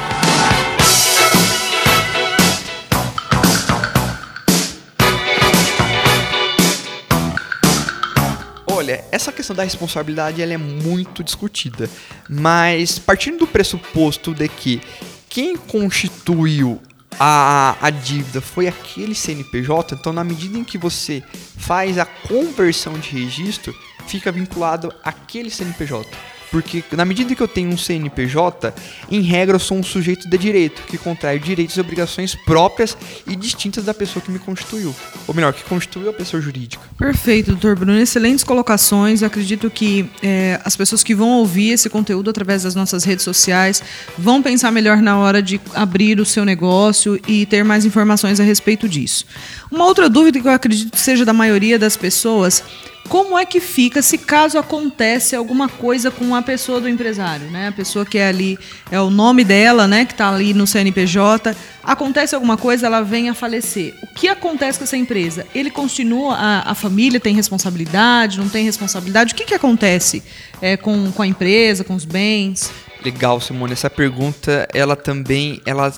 olha, 8.80 9.04
essa 9.12 9.30
questão 9.30 9.54
da 9.54 9.62
responsabilidade 9.62 10.40
ela 10.40 10.54
é 10.54 10.57
muito 10.57 11.23
discutida, 11.23 11.88
mas 12.28 12.99
partindo 12.99 13.40
do 13.40 13.47
pressuposto 13.47 14.35
de 14.35 14.49
que 14.49 14.80
quem 15.28 15.54
constituiu 15.54 16.80
a, 17.19 17.76
a 17.80 17.90
dívida 17.90 18.40
foi 18.40 18.66
aquele 18.66 19.14
CNPJ, 19.14 19.95
então 19.95 20.12
na 20.12 20.25
medida 20.25 20.59
em 20.59 20.64
que 20.64 20.78
você 20.78 21.23
faz 21.59 21.99
a 21.99 22.07
conversão 22.07 22.95
de 22.99 23.11
registro, 23.11 23.75
fica 24.10 24.32
vinculado 24.32 24.92
àquele 25.04 25.50
CNPJ. 25.50 26.08
Porque 26.50 26.82
na 26.96 27.04
medida 27.04 27.32
que 27.32 27.40
eu 27.40 27.46
tenho 27.46 27.70
um 27.70 27.76
CNPJ, 27.76 28.74
em 29.08 29.20
regra 29.20 29.54
eu 29.54 29.60
sou 29.60 29.78
um 29.78 29.82
sujeito 29.82 30.28
de 30.28 30.36
direito, 30.36 30.82
que 30.82 30.98
contrai 30.98 31.38
direitos 31.38 31.76
e 31.76 31.80
obrigações 31.80 32.34
próprias 32.34 32.96
e 33.24 33.36
distintas 33.36 33.84
da 33.84 33.94
pessoa 33.94 34.20
que 34.20 34.32
me 34.32 34.38
constituiu. 34.38 34.94
Ou 35.28 35.34
melhor, 35.34 35.52
que 35.52 35.62
constituiu 35.62 36.10
a 36.10 36.12
pessoa 36.12 36.42
jurídica. 36.42 36.82
Perfeito, 36.98 37.52
doutor 37.52 37.76
Bruno. 37.76 37.96
Excelentes 37.96 38.42
colocações. 38.42 39.22
Eu 39.22 39.28
acredito 39.28 39.70
que 39.70 40.10
é, 40.22 40.60
as 40.64 40.74
pessoas 40.74 41.04
que 41.04 41.14
vão 41.14 41.30
ouvir 41.38 41.70
esse 41.70 41.88
conteúdo 41.88 42.30
através 42.30 42.64
das 42.64 42.74
nossas 42.74 43.04
redes 43.04 43.24
sociais 43.24 43.80
vão 44.18 44.42
pensar 44.42 44.72
melhor 44.72 44.96
na 44.96 45.18
hora 45.18 45.40
de 45.40 45.60
abrir 45.72 46.18
o 46.18 46.24
seu 46.24 46.44
negócio 46.44 47.20
e 47.28 47.46
ter 47.46 47.62
mais 47.62 47.84
informações 47.84 48.40
a 48.40 48.42
respeito 48.42 48.88
disso. 48.88 49.24
Uma 49.70 49.84
outra 49.84 50.08
dúvida 50.08 50.40
que 50.40 50.48
eu 50.48 50.52
acredito 50.52 50.90
que 50.90 50.98
seja 50.98 51.24
da 51.24 51.32
maioria 51.32 51.78
das 51.78 51.96
pessoas 51.96 52.64
como 53.10 53.36
é 53.36 53.44
que 53.44 53.58
fica 53.58 54.00
se 54.02 54.16
caso 54.16 54.56
acontece 54.56 55.34
alguma 55.34 55.68
coisa 55.68 56.12
com 56.12 56.32
a 56.32 56.40
pessoa 56.42 56.80
do 56.80 56.88
empresário, 56.88 57.50
né? 57.50 57.66
A 57.66 57.72
pessoa 57.72 58.06
que 58.06 58.16
é 58.16 58.28
ali, 58.28 58.56
é 58.88 59.00
o 59.00 59.10
nome 59.10 59.42
dela, 59.42 59.88
né? 59.88 60.04
Que 60.04 60.12
está 60.12 60.32
ali 60.32 60.54
no 60.54 60.64
CNPJ. 60.64 61.56
Acontece 61.82 62.36
alguma 62.36 62.56
coisa, 62.56 62.86
ela 62.86 63.00
vem 63.00 63.28
a 63.28 63.34
falecer. 63.34 63.96
O 64.00 64.06
que 64.14 64.28
acontece 64.28 64.78
com 64.78 64.84
essa 64.84 64.96
empresa? 64.96 65.44
Ele 65.52 65.72
continua, 65.72 66.36
a, 66.36 66.70
a 66.70 66.74
família 66.76 67.18
tem 67.18 67.34
responsabilidade, 67.34 68.38
não 68.38 68.48
tem 68.48 68.64
responsabilidade? 68.64 69.32
O 69.32 69.36
que, 69.36 69.44
que 69.44 69.54
acontece 69.54 70.22
é, 70.62 70.76
com, 70.76 71.10
com 71.10 71.22
a 71.22 71.26
empresa, 71.26 71.82
com 71.82 71.96
os 71.96 72.04
bens? 72.04 72.70
Legal, 73.04 73.40
Simone. 73.40 73.72
Essa 73.72 73.90
pergunta, 73.90 74.68
ela 74.72 74.94
também, 74.94 75.60
ela 75.66 75.92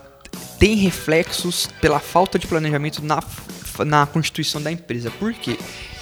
tem 0.58 0.76
reflexos 0.76 1.68
pela 1.78 2.00
falta 2.00 2.38
de 2.38 2.46
planejamento 2.46 3.04
na 3.04 3.20
na 3.84 4.06
constituição 4.06 4.60
da 4.60 4.70
empresa. 4.70 5.10
Por 5.10 5.32
quê? 5.32 5.58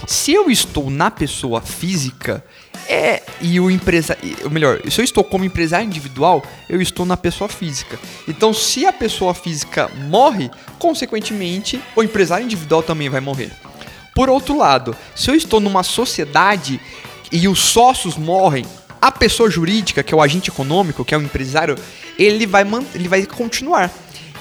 Se 0.07 0.33
eu 0.33 0.51
estou 0.51 0.91
na 0.91 1.11
pessoa 1.11 1.61
física, 1.61 2.45
é 2.89 3.23
e 3.41 3.59
o 3.61 3.71
empresário, 3.71 4.23
ou 4.45 4.51
melhor, 4.51 4.81
se 4.91 5.01
eu 5.01 5.05
estou 5.05 5.25
como 5.25 5.45
empresário 5.45 5.87
individual, 5.87 6.43
eu 6.69 6.81
estou 6.83 7.07
na 7.07 7.17
pessoa 7.17 7.49
física. 7.49 7.99
Então, 8.27 8.53
se 8.53 8.87
a 8.87 8.93
pessoa 8.93 9.33
física 9.33 9.91
morre, 10.09 10.51
consequentemente, 10.79 11.81
o 11.97 12.03
empresário 12.03 12.45
individual 12.45 12.83
também 12.83 13.09
vai 13.09 13.21
morrer. 13.21 13.51
Por 14.15 14.29
outro 14.29 14.57
lado, 14.57 14.97
se 15.15 15.31
eu 15.31 15.35
estou 15.35 15.61
numa 15.61 15.83
sociedade 15.83 16.81
e 17.31 17.49
os 17.49 17.61
sócios 17.61 18.17
morrem, 18.17 18.67
a 19.01 19.11
pessoa 19.11 19.51
jurídica, 19.51 20.03
que 20.03 20.13
é 20.13 20.17
o 20.17 20.21
agente 20.21 20.51
econômico, 20.51 21.05
que 21.05 21.15
é 21.15 21.19
o 21.19 21.23
empresário, 21.23 21.77
ele 22.19 22.47
vai, 22.47 22.67
ele 22.95 23.09
vai 23.09 23.25
continuar. 23.25 23.91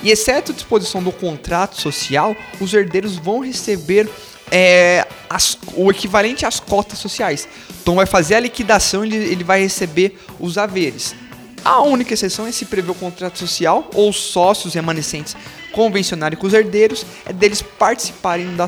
E 0.02 0.12
exceto 0.12 0.52
a 0.52 0.56
disposição 0.56 1.04
do 1.04 1.12
contrato 1.12 1.80
social, 1.80 2.36
os 2.60 2.74
herdeiros 2.74 3.18
vão 3.18 3.40
receber 3.40 4.10
é, 4.52 5.06
as, 5.30 5.58
o 5.76 5.92
equivalente 5.92 6.46
às 6.46 6.60
cotas 6.60 7.00
sociais. 7.00 7.48
Então 7.82 7.96
vai 7.96 8.06
fazer 8.06 8.36
a 8.36 8.40
liquidação 8.40 9.06
e 9.06 9.14
ele, 9.14 9.44
vai 9.44 9.62
receber 9.62 10.18
os 10.40 10.58
haveres. 10.58 11.16
A 11.64 11.82
única 11.82 12.14
exceção 12.14 12.48
é 12.48 12.52
se 12.52 12.66
prever 12.66 12.92
o 12.92 12.96
contrato 12.96 13.38
social 13.38 13.90
ou 13.94 14.14
sócios 14.14 14.74
remanescentes 14.74 15.36
convencionarem 15.72 16.38
com 16.38 16.48
os 16.48 16.54
herdeiros, 16.54 17.06
é 17.26 17.34
deles 17.34 17.62
participarem 17.62 18.56
da, 18.56 18.66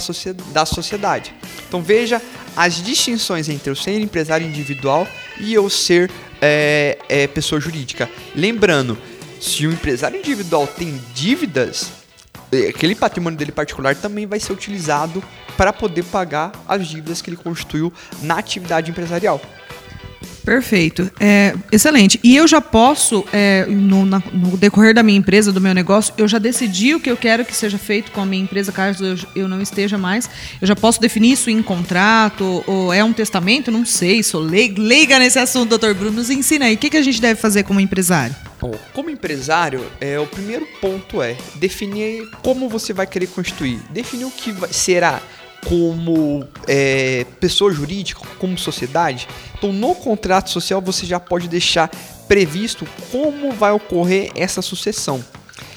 da 0.51 0.65
sociedade. 0.65 1.33
Então 1.67 1.81
veja 1.81 2.21
as 2.55 2.75
distinções 2.83 3.49
entre 3.49 3.69
eu 3.69 3.75
ser 3.75 3.99
empresário 3.99 4.45
individual 4.45 5.07
e 5.39 5.53
eu 5.53 5.69
ser 5.69 6.11
é, 6.41 6.97
é, 7.07 7.27
pessoa 7.27 7.61
jurídica. 7.61 8.09
Lembrando, 8.35 8.97
se 9.41 9.65
o 9.65 9.73
empresário 9.73 10.19
individual 10.19 10.67
tem 10.67 11.01
dívidas, 11.15 11.91
é, 12.51 12.67
aquele 12.67 12.93
patrimônio 12.93 13.37
dele 13.37 13.51
particular 13.51 13.95
também 13.95 14.27
vai 14.27 14.39
ser 14.39 14.53
utilizado 14.53 15.21
para 15.57 15.73
poder 15.73 16.03
pagar 16.03 16.51
as 16.67 16.87
dívidas 16.87 17.21
que 17.21 17.29
ele 17.31 17.37
constituiu 17.37 17.91
na 18.21 18.37
atividade 18.37 18.91
empresarial. 18.91 19.41
Perfeito. 20.45 21.09
É, 21.19 21.55
excelente. 21.71 22.19
E 22.23 22.35
eu 22.35 22.47
já 22.47 22.59
posso, 22.59 23.23
é, 23.31 23.65
no, 23.67 24.05
na, 24.05 24.21
no, 24.31 24.57
decorrer 24.57 24.93
da 24.93 25.03
minha 25.03 25.17
empresa, 25.17 25.51
do 25.51 25.61
meu 25.61 25.73
negócio, 25.73 26.13
eu 26.17 26.27
já 26.27 26.39
decidi 26.39 26.95
o 26.95 26.99
que 26.99 27.09
eu 27.09 27.17
quero 27.17 27.45
que 27.45 27.55
seja 27.55 27.77
feito 27.77 28.11
com 28.11 28.21
a 28.21 28.25
minha 28.25 28.43
empresa, 28.43 28.71
caso 28.71 29.03
eu, 29.05 29.17
eu 29.35 29.47
não 29.47 29.61
esteja 29.61 29.97
mais. 29.97 30.29
Eu 30.59 30.67
já 30.67 30.75
posso 30.75 30.99
definir 30.99 31.33
isso 31.33 31.49
em 31.49 31.61
contrato, 31.61 32.63
ou 32.65 32.91
é 32.91 33.03
um 33.03 33.13
testamento? 33.13 33.71
Não 33.71 33.85
sei, 33.85 34.23
sou 34.23 34.41
leiga 34.41 35.19
nesse 35.19 35.39
assunto, 35.39 35.69
doutor 35.69 35.93
Bruno. 35.93 36.17
Nos 36.17 36.29
ensina 36.29 36.65
aí. 36.65 36.75
O 36.75 36.77
que, 36.77 36.89
que 36.89 36.97
a 36.97 37.03
gente 37.03 37.21
deve 37.21 37.39
fazer 37.39 37.63
como 37.63 37.79
empresário? 37.79 38.35
Como 38.93 39.09
empresário, 39.09 39.89
é, 39.99 40.19
o 40.19 40.27
primeiro 40.27 40.67
ponto 40.79 41.21
é 41.21 41.35
definir 41.55 42.29
como 42.43 42.69
você 42.69 42.93
vai 42.93 43.07
querer 43.07 43.27
constituir. 43.27 43.79
Definir 43.89 44.25
o 44.25 44.31
que 44.31 44.51
vai, 44.51 44.71
será 44.71 45.21
como 45.65 46.47
é, 46.67 47.25
pessoa 47.39 47.71
jurídica, 47.71 48.21
como 48.39 48.57
sociedade. 48.57 49.27
Então, 49.57 49.71
no 49.71 49.95
contrato 49.95 50.49
social, 50.49 50.81
você 50.81 51.05
já 51.05 51.19
pode 51.19 51.47
deixar 51.47 51.89
previsto 52.27 52.87
como 53.11 53.51
vai 53.51 53.71
ocorrer 53.71 54.31
essa 54.35 54.61
sucessão, 54.61 55.23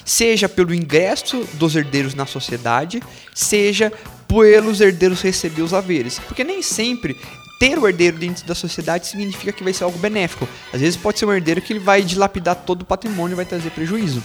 seja 0.05 0.49
pelo 0.49 0.75
ingresso 0.75 1.47
dos 1.55 1.75
herdeiros 1.75 2.15
na 2.15 2.27
sociedade, 2.27 3.03
seja 3.35 3.93
pelos 4.29 4.81
herdeiros 4.81 5.21
receber 5.21 5.63
os 5.63 5.75
haveres, 5.75 6.19
porque 6.19 6.45
nem 6.45 6.63
sempre 6.63 7.17
ter 7.59 7.79
o 7.79 7.89
herdeiro 7.89 8.19
dentro 8.19 8.45
da 8.47 8.55
sociedade 8.55 9.07
significa 9.07 9.53
que 9.53 9.63
vai 9.63 9.73
ser 9.73 9.85
algo 9.85 9.99
benéfico. 9.99 10.49
Às 10.73 10.81
vezes 10.81 10.97
pode 10.97 11.19
ser 11.19 11.27
um 11.27 11.33
herdeiro 11.33 11.61
que 11.61 11.73
ele 11.73 11.81
vai 11.81 12.03
dilapidar 12.03 12.57
todo 12.57 12.83
o 12.83 12.85
patrimônio 12.85 13.35
e 13.35 13.37
vai 13.37 13.45
trazer 13.45 13.71
prejuízo. 13.71 14.23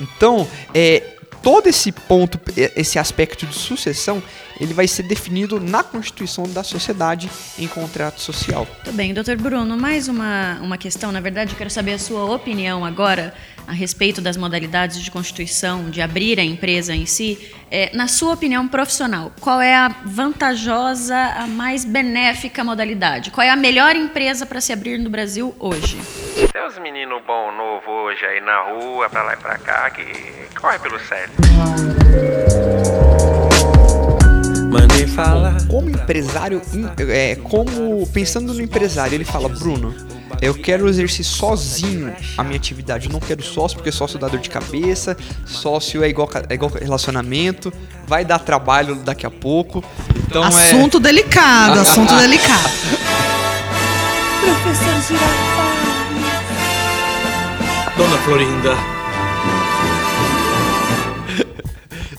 Então, 0.00 0.46
é, 0.74 1.14
todo 1.42 1.66
esse 1.66 1.92
ponto, 1.92 2.40
esse 2.74 2.98
aspecto 2.98 3.46
de 3.46 3.54
sucessão, 3.54 4.22
ele 4.60 4.74
vai 4.74 4.86
ser 4.86 5.04
definido 5.04 5.60
na 5.60 5.82
constituição 5.82 6.44
da 6.44 6.62
sociedade 6.62 7.30
em 7.58 7.66
contrato 7.66 8.20
social. 8.20 8.66
Tudo 8.84 8.94
bem, 8.94 9.12
doutor 9.14 9.36
Bruno, 9.36 9.76
mais 9.76 10.08
uma, 10.08 10.58
uma 10.60 10.78
questão, 10.78 11.10
na 11.12 11.20
verdade 11.20 11.52
eu 11.52 11.58
quero 11.58 11.70
saber 11.70 11.94
a 11.94 11.98
sua 11.98 12.24
opinião 12.24 12.84
agora 12.84 13.34
a 13.66 13.72
respeito 13.72 14.20
das 14.20 14.36
modalidades 14.36 15.02
de 15.02 15.10
constituição, 15.10 15.88
de 15.90 16.00
abrir 16.02 16.38
a 16.38 16.44
empresa 16.44 16.94
em 16.94 17.06
si. 17.06 17.52
É, 17.70 17.90
na 17.94 18.06
sua 18.06 18.34
opinião 18.34 18.68
profissional, 18.68 19.32
qual 19.40 19.60
é 19.60 19.74
a 19.74 19.88
vantajosa, 20.04 21.16
a 21.16 21.46
mais 21.46 21.84
benéfica 21.84 22.62
modalidade? 22.62 23.30
Qual 23.30 23.44
é 23.44 23.50
a 23.50 23.56
melhor 23.56 23.96
empresa 23.96 24.46
para 24.46 24.60
se 24.60 24.72
abrir 24.72 24.98
no 24.98 25.10
Brasil 25.10 25.54
hoje? 25.58 25.98
Tem 26.52 26.66
uns 26.66 26.78
meninos 26.78 27.22
bom 27.26 27.52
novo 27.52 27.90
hoje 27.90 28.24
aí 28.24 28.40
na 28.40 28.62
rua, 28.62 29.08
pra 29.08 29.22
lá 29.22 29.34
e 29.34 29.36
pra 29.36 29.58
cá, 29.58 29.90
que 29.90 30.04
corre 30.60 30.78
pelo 30.78 30.98
sério. 31.00 31.32
Como 35.68 35.90
empresário, 35.90 36.60
é, 37.08 37.36
como 37.36 38.06
pensando 38.08 38.52
no 38.52 38.60
empresário, 38.60 39.14
ele 39.14 39.24
fala, 39.24 39.48
Bruno, 39.48 39.94
eu 40.40 40.54
quero 40.54 40.88
exercer 40.88 41.24
sozinho 41.24 42.14
a 42.36 42.44
minha 42.44 42.56
atividade. 42.56 43.06
Eu 43.06 43.12
não 43.12 43.20
quero 43.20 43.42
sócio, 43.42 43.76
porque 43.76 43.92
sócio 43.92 44.18
dá 44.18 44.28
dor 44.28 44.40
de 44.40 44.50
cabeça, 44.50 45.16
sócio 45.46 46.02
é 46.02 46.08
igual, 46.08 46.28
é 46.48 46.54
igual 46.54 46.70
relacionamento, 46.70 47.72
vai 48.06 48.24
dar 48.24 48.38
trabalho 48.38 48.94
daqui 48.96 49.26
a 49.26 49.30
pouco. 49.30 49.84
Então 50.26 50.42
assunto 50.42 50.96
é... 50.98 51.00
delicado, 51.00 51.80
assunto 51.80 52.14
delicado. 52.16 52.64
Professor 54.40 55.00
Girafales. 55.08 55.84
Dona 57.96 58.18
Florinda. 58.18 58.74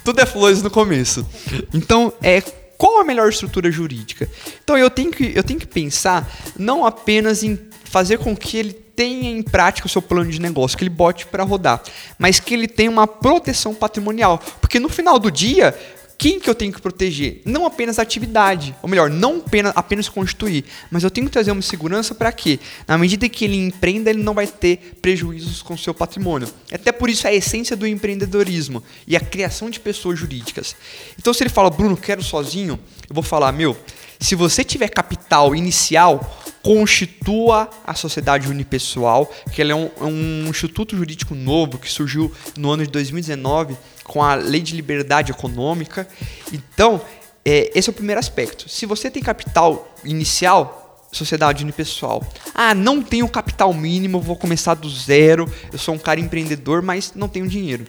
Tudo 0.04 0.20
é 0.22 0.25
flores 0.25 0.63
no 0.63 0.70
começo. 0.70 1.25
Então, 1.74 2.13
é 2.22 2.42
qual 2.77 3.00
a 3.00 3.03
melhor 3.03 3.29
estrutura 3.29 3.72
jurídica? 3.72 4.29
Então 4.63 4.77
eu 4.77 4.89
tenho 4.89 5.12
que, 5.12 5.32
eu 5.36 5.44
tenho 5.44 5.60
que 5.60 5.67
pensar 5.67 6.29
não 6.58 6.86
apenas 6.86 7.44
em 7.44 7.60
fazer 7.84 8.17
com 8.17 8.36
que 8.36 8.58
ele 8.58 8.74
tenha 8.74 9.29
em 9.29 9.44
prática 9.44 9.88
o 9.88 9.89
seu 9.89 10.01
plano 10.01 10.32
de 10.32 10.39
negócio, 10.39 10.77
que 10.77 10.84
ele 10.84 10.89
bote 10.89 11.25
para 11.25 11.44
rodar, 11.44 11.82
mas 12.17 12.39
que 12.39 12.53
ele 12.53 12.67
tenha 12.67 12.89
uma 12.89 13.05
proteção 13.05 13.74
patrimonial, 13.74 14.41
porque 14.62 14.79
no 14.79 14.89
final 14.89 15.20
do 15.20 15.29
dia 15.29 15.77
quem 16.18 16.40
que 16.40 16.50
eu 16.50 16.56
tenho 16.56 16.72
que 16.72 16.82
proteger? 16.82 17.42
Não 17.46 17.66
apenas 17.66 18.00
a 18.00 18.02
atividade, 18.02 18.76
ou 18.82 18.90
melhor, 18.90 19.10
não 19.10 19.38
apenas, 19.38 19.74
apenas 19.76 20.10
constituir, 20.10 20.66
mas 20.90 21.04
eu 21.04 21.12
tenho 21.12 21.28
que 21.28 21.34
trazer 21.34 21.52
uma 21.52 21.62
segurança 21.62 22.16
para 22.16 22.32
que, 22.32 22.60
na 22.88 22.98
medida 22.98 23.28
que 23.28 23.46
ele 23.46 23.58
empreenda, 23.58 24.10
ele 24.10 24.24
não 24.24 24.34
vai 24.34 24.48
ter 24.48 24.98
prejuízos 25.02 25.62
com 25.62 25.74
o 25.74 25.78
seu 25.78 25.94
patrimônio. 25.94 26.48
Até 26.72 26.92
por 26.92 27.10
isso 27.10 27.28
a 27.28 27.34
essência 27.34 27.76
do 27.76 27.86
empreendedorismo 27.86 28.84
e 29.06 29.16
a 29.16 29.20
criação 29.20 29.70
de 29.70 29.80
pessoas 29.80 30.18
jurídicas. 30.18 30.76
Então, 31.20 31.34
se 31.34 31.44
ele 31.44 31.50
fala, 31.50 31.70
Bruno, 31.70 31.98
quero 31.98 32.24
sozinho, 32.24 32.80
eu 33.10 33.14
vou 33.14 33.24
falar, 33.24 33.52
meu, 33.52 33.78
se 34.20 34.36
você 34.36 34.64
tiver 34.64 34.88
capital 34.90 35.56
inicial, 35.56 36.42
constitua 36.66 37.70
a 37.86 37.94
sociedade 37.94 38.50
unipessoal, 38.50 39.32
que 39.52 39.62
ela 39.62 39.72
é 39.72 39.76
um, 39.76 39.92
um 40.02 40.50
instituto 40.50 40.98
jurídico 40.98 41.36
novo 41.36 41.78
que 41.78 41.88
surgiu 41.88 42.34
no 42.58 42.72
ano 42.72 42.84
de 42.84 42.90
2019 42.90 43.78
com 44.04 44.24
a 44.24 44.34
lei 44.34 44.62
de 44.62 44.76
liberdade 44.76 45.32
econômica. 45.32 46.08
Então, 46.52 47.00
é, 47.46 47.72
esse 47.76 47.88
é 47.88 47.92
o 47.92 47.94
primeiro 47.94 48.18
aspecto. 48.18 48.68
Se 48.68 48.88
você 48.88 49.12
tem 49.12 49.22
capital 49.22 49.96
inicial, 50.04 51.08
sociedade 51.12 51.62
unipessoal. 51.62 52.26
Ah, 52.52 52.74
não 52.74 53.00
tenho 53.00 53.30
capital 53.30 53.72
mínimo, 53.72 54.20
vou 54.20 54.36
começar 54.36 54.74
do 54.74 54.90
zero, 54.90 55.48
eu 55.72 55.78
sou 55.78 55.94
um 55.94 56.00
cara 56.00 56.20
empreendedor, 56.20 56.82
mas 56.82 57.14
não 57.14 57.30
tenho 57.30 57.48
dinheiro. 57.48 57.86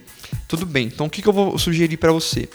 Tudo 0.46 0.66
bem, 0.66 0.88
então 0.88 1.06
o 1.06 1.10
que, 1.10 1.22
que 1.22 1.28
eu 1.28 1.32
vou 1.32 1.58
sugerir 1.58 1.96
para 1.96 2.12
você? 2.12 2.46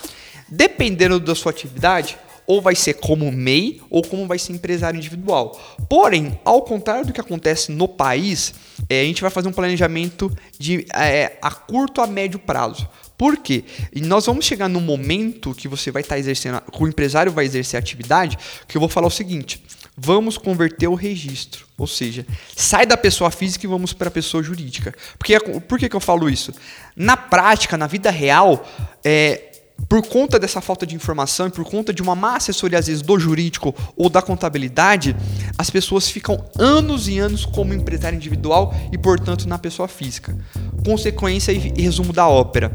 Dependendo 0.48 1.18
da 1.18 1.34
sua 1.34 1.50
atividade, 1.50 2.16
ou 2.46 2.60
vai 2.60 2.74
ser 2.74 2.94
como 2.94 3.30
MEI 3.30 3.80
ou 3.88 4.02
como 4.02 4.26
vai 4.26 4.38
ser 4.38 4.52
empresário 4.52 4.98
individual. 4.98 5.60
Porém, 5.88 6.38
ao 6.44 6.62
contrário 6.62 7.06
do 7.06 7.12
que 7.12 7.20
acontece 7.20 7.72
no 7.72 7.88
país, 7.88 8.54
é, 8.88 9.00
a 9.00 9.04
gente 9.04 9.22
vai 9.22 9.30
fazer 9.30 9.48
um 9.48 9.52
planejamento 9.52 10.30
de 10.58 10.86
é, 10.94 11.38
a 11.40 11.50
curto 11.50 12.00
a 12.00 12.06
médio 12.06 12.38
prazo. 12.38 12.88
Por 13.16 13.36
quê? 13.36 13.64
E 13.94 14.00
nós 14.00 14.26
vamos 14.26 14.44
chegar 14.44 14.68
no 14.68 14.80
momento 14.80 15.54
que 15.54 15.68
você 15.68 15.90
vai 15.90 16.02
estar 16.02 16.16
tá 16.16 16.18
exercendo, 16.18 16.60
que 16.60 16.82
o 16.82 16.88
empresário 16.88 17.30
vai 17.30 17.44
exercer 17.44 17.76
a 17.76 17.80
atividade, 17.80 18.36
que 18.66 18.76
eu 18.76 18.80
vou 18.80 18.88
falar 18.88 19.06
o 19.06 19.10
seguinte: 19.10 19.62
vamos 19.96 20.36
converter 20.36 20.88
o 20.88 20.94
registro. 20.94 21.66
Ou 21.78 21.86
seja, 21.86 22.26
sai 22.56 22.86
da 22.86 22.96
pessoa 22.96 23.30
física 23.30 23.66
e 23.66 23.68
vamos 23.68 23.92
para 23.92 24.08
a 24.08 24.10
pessoa 24.10 24.42
jurídica. 24.42 24.94
Porque, 25.18 25.38
por 25.38 25.78
que, 25.78 25.88
que 25.88 25.96
eu 25.96 26.00
falo 26.00 26.28
isso? 26.28 26.52
Na 26.96 27.16
prática, 27.16 27.76
na 27.76 27.86
vida 27.86 28.10
real, 28.10 28.66
é, 29.04 29.51
por 29.88 30.06
conta 30.06 30.38
dessa 30.38 30.60
falta 30.60 30.86
de 30.86 30.94
informação 30.94 31.46
e 31.46 31.50
por 31.50 31.64
conta 31.64 31.92
de 31.92 32.02
uma 32.02 32.14
má 32.14 32.36
assessoria, 32.36 32.78
às 32.78 32.86
vezes, 32.86 33.02
do 33.02 33.18
jurídico 33.18 33.74
ou 33.96 34.08
da 34.08 34.22
contabilidade, 34.22 35.16
as 35.58 35.70
pessoas 35.70 36.08
ficam 36.08 36.44
anos 36.58 37.08
e 37.08 37.18
anos 37.18 37.44
como 37.44 37.74
empresário 37.74 38.16
individual 38.16 38.74
e, 38.92 38.98
portanto, 38.98 39.48
na 39.48 39.58
pessoa 39.58 39.88
física. 39.88 40.36
Consequência 40.84 41.52
e 41.52 41.82
resumo 41.82 42.12
da 42.12 42.26
ópera. 42.28 42.72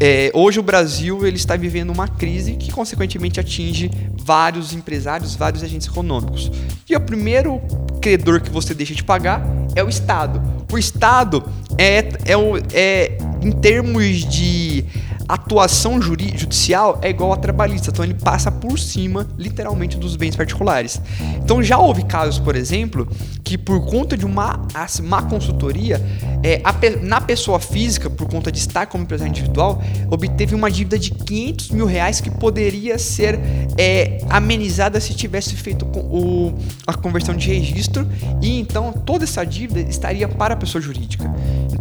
É, 0.00 0.30
hoje 0.32 0.60
o 0.60 0.62
Brasil 0.62 1.26
ele 1.26 1.36
está 1.36 1.56
vivendo 1.56 1.90
uma 1.90 2.06
crise 2.06 2.54
que, 2.54 2.70
consequentemente, 2.70 3.40
atinge 3.40 3.90
vários 4.16 4.72
empresários, 4.72 5.34
vários 5.34 5.62
agentes 5.62 5.88
econômicos. 5.88 6.50
E 6.88 6.94
o 6.94 7.00
primeiro 7.00 7.60
credor 8.00 8.40
que 8.40 8.50
você 8.50 8.74
deixa 8.74 8.94
de 8.94 9.02
pagar 9.02 9.42
é 9.74 9.82
o 9.82 9.88
Estado. 9.88 10.40
O 10.72 10.78
Estado 10.78 11.42
é, 11.76 11.98
é, 11.98 12.34
é 12.72 13.18
em 13.42 13.50
termos 13.50 14.24
de 14.24 14.84
atuação 15.28 16.00
judicial 16.00 16.98
é 17.02 17.10
igual 17.10 17.32
a 17.32 17.36
trabalhista, 17.36 17.90
então 17.90 18.04
ele 18.04 18.14
passa 18.14 18.50
por 18.50 18.78
cima, 18.78 19.26
literalmente, 19.36 19.96
dos 19.96 20.16
bens 20.16 20.34
particulares. 20.34 21.00
Então 21.36 21.62
já 21.62 21.76
houve 21.78 22.04
casos, 22.04 22.38
por 22.38 22.56
exemplo, 22.56 23.06
que 23.44 23.58
por 23.58 23.84
conta 23.84 24.16
de 24.16 24.24
uma 24.24 24.66
má 25.02 25.22
consultoria, 25.22 26.00
é, 26.42 26.60
a, 26.64 26.74
na 27.02 27.20
pessoa 27.20 27.60
física, 27.60 28.08
por 28.08 28.28
conta 28.28 28.50
de 28.50 28.58
estar 28.58 28.86
como 28.86 29.04
empresário 29.04 29.30
individual, 29.30 29.82
obteve 30.10 30.54
uma 30.54 30.70
dívida 30.70 30.98
de 30.98 31.10
500 31.10 31.70
mil 31.70 31.86
reais 31.86 32.20
que 32.20 32.30
poderia 32.30 32.98
ser 32.98 33.38
é, 33.76 34.18
amenizada 34.30 35.00
se 35.00 35.14
tivesse 35.14 35.54
feito 35.56 35.84
o, 35.84 36.54
a 36.86 36.94
conversão 36.94 37.34
de 37.34 37.48
registro 37.48 38.06
e 38.40 38.58
então 38.58 38.92
toda 38.92 39.24
essa 39.24 39.44
dívida 39.44 39.80
estaria 39.80 40.28
para 40.28 40.54
a 40.54 40.56
pessoa 40.56 40.80
jurídica. 40.80 41.30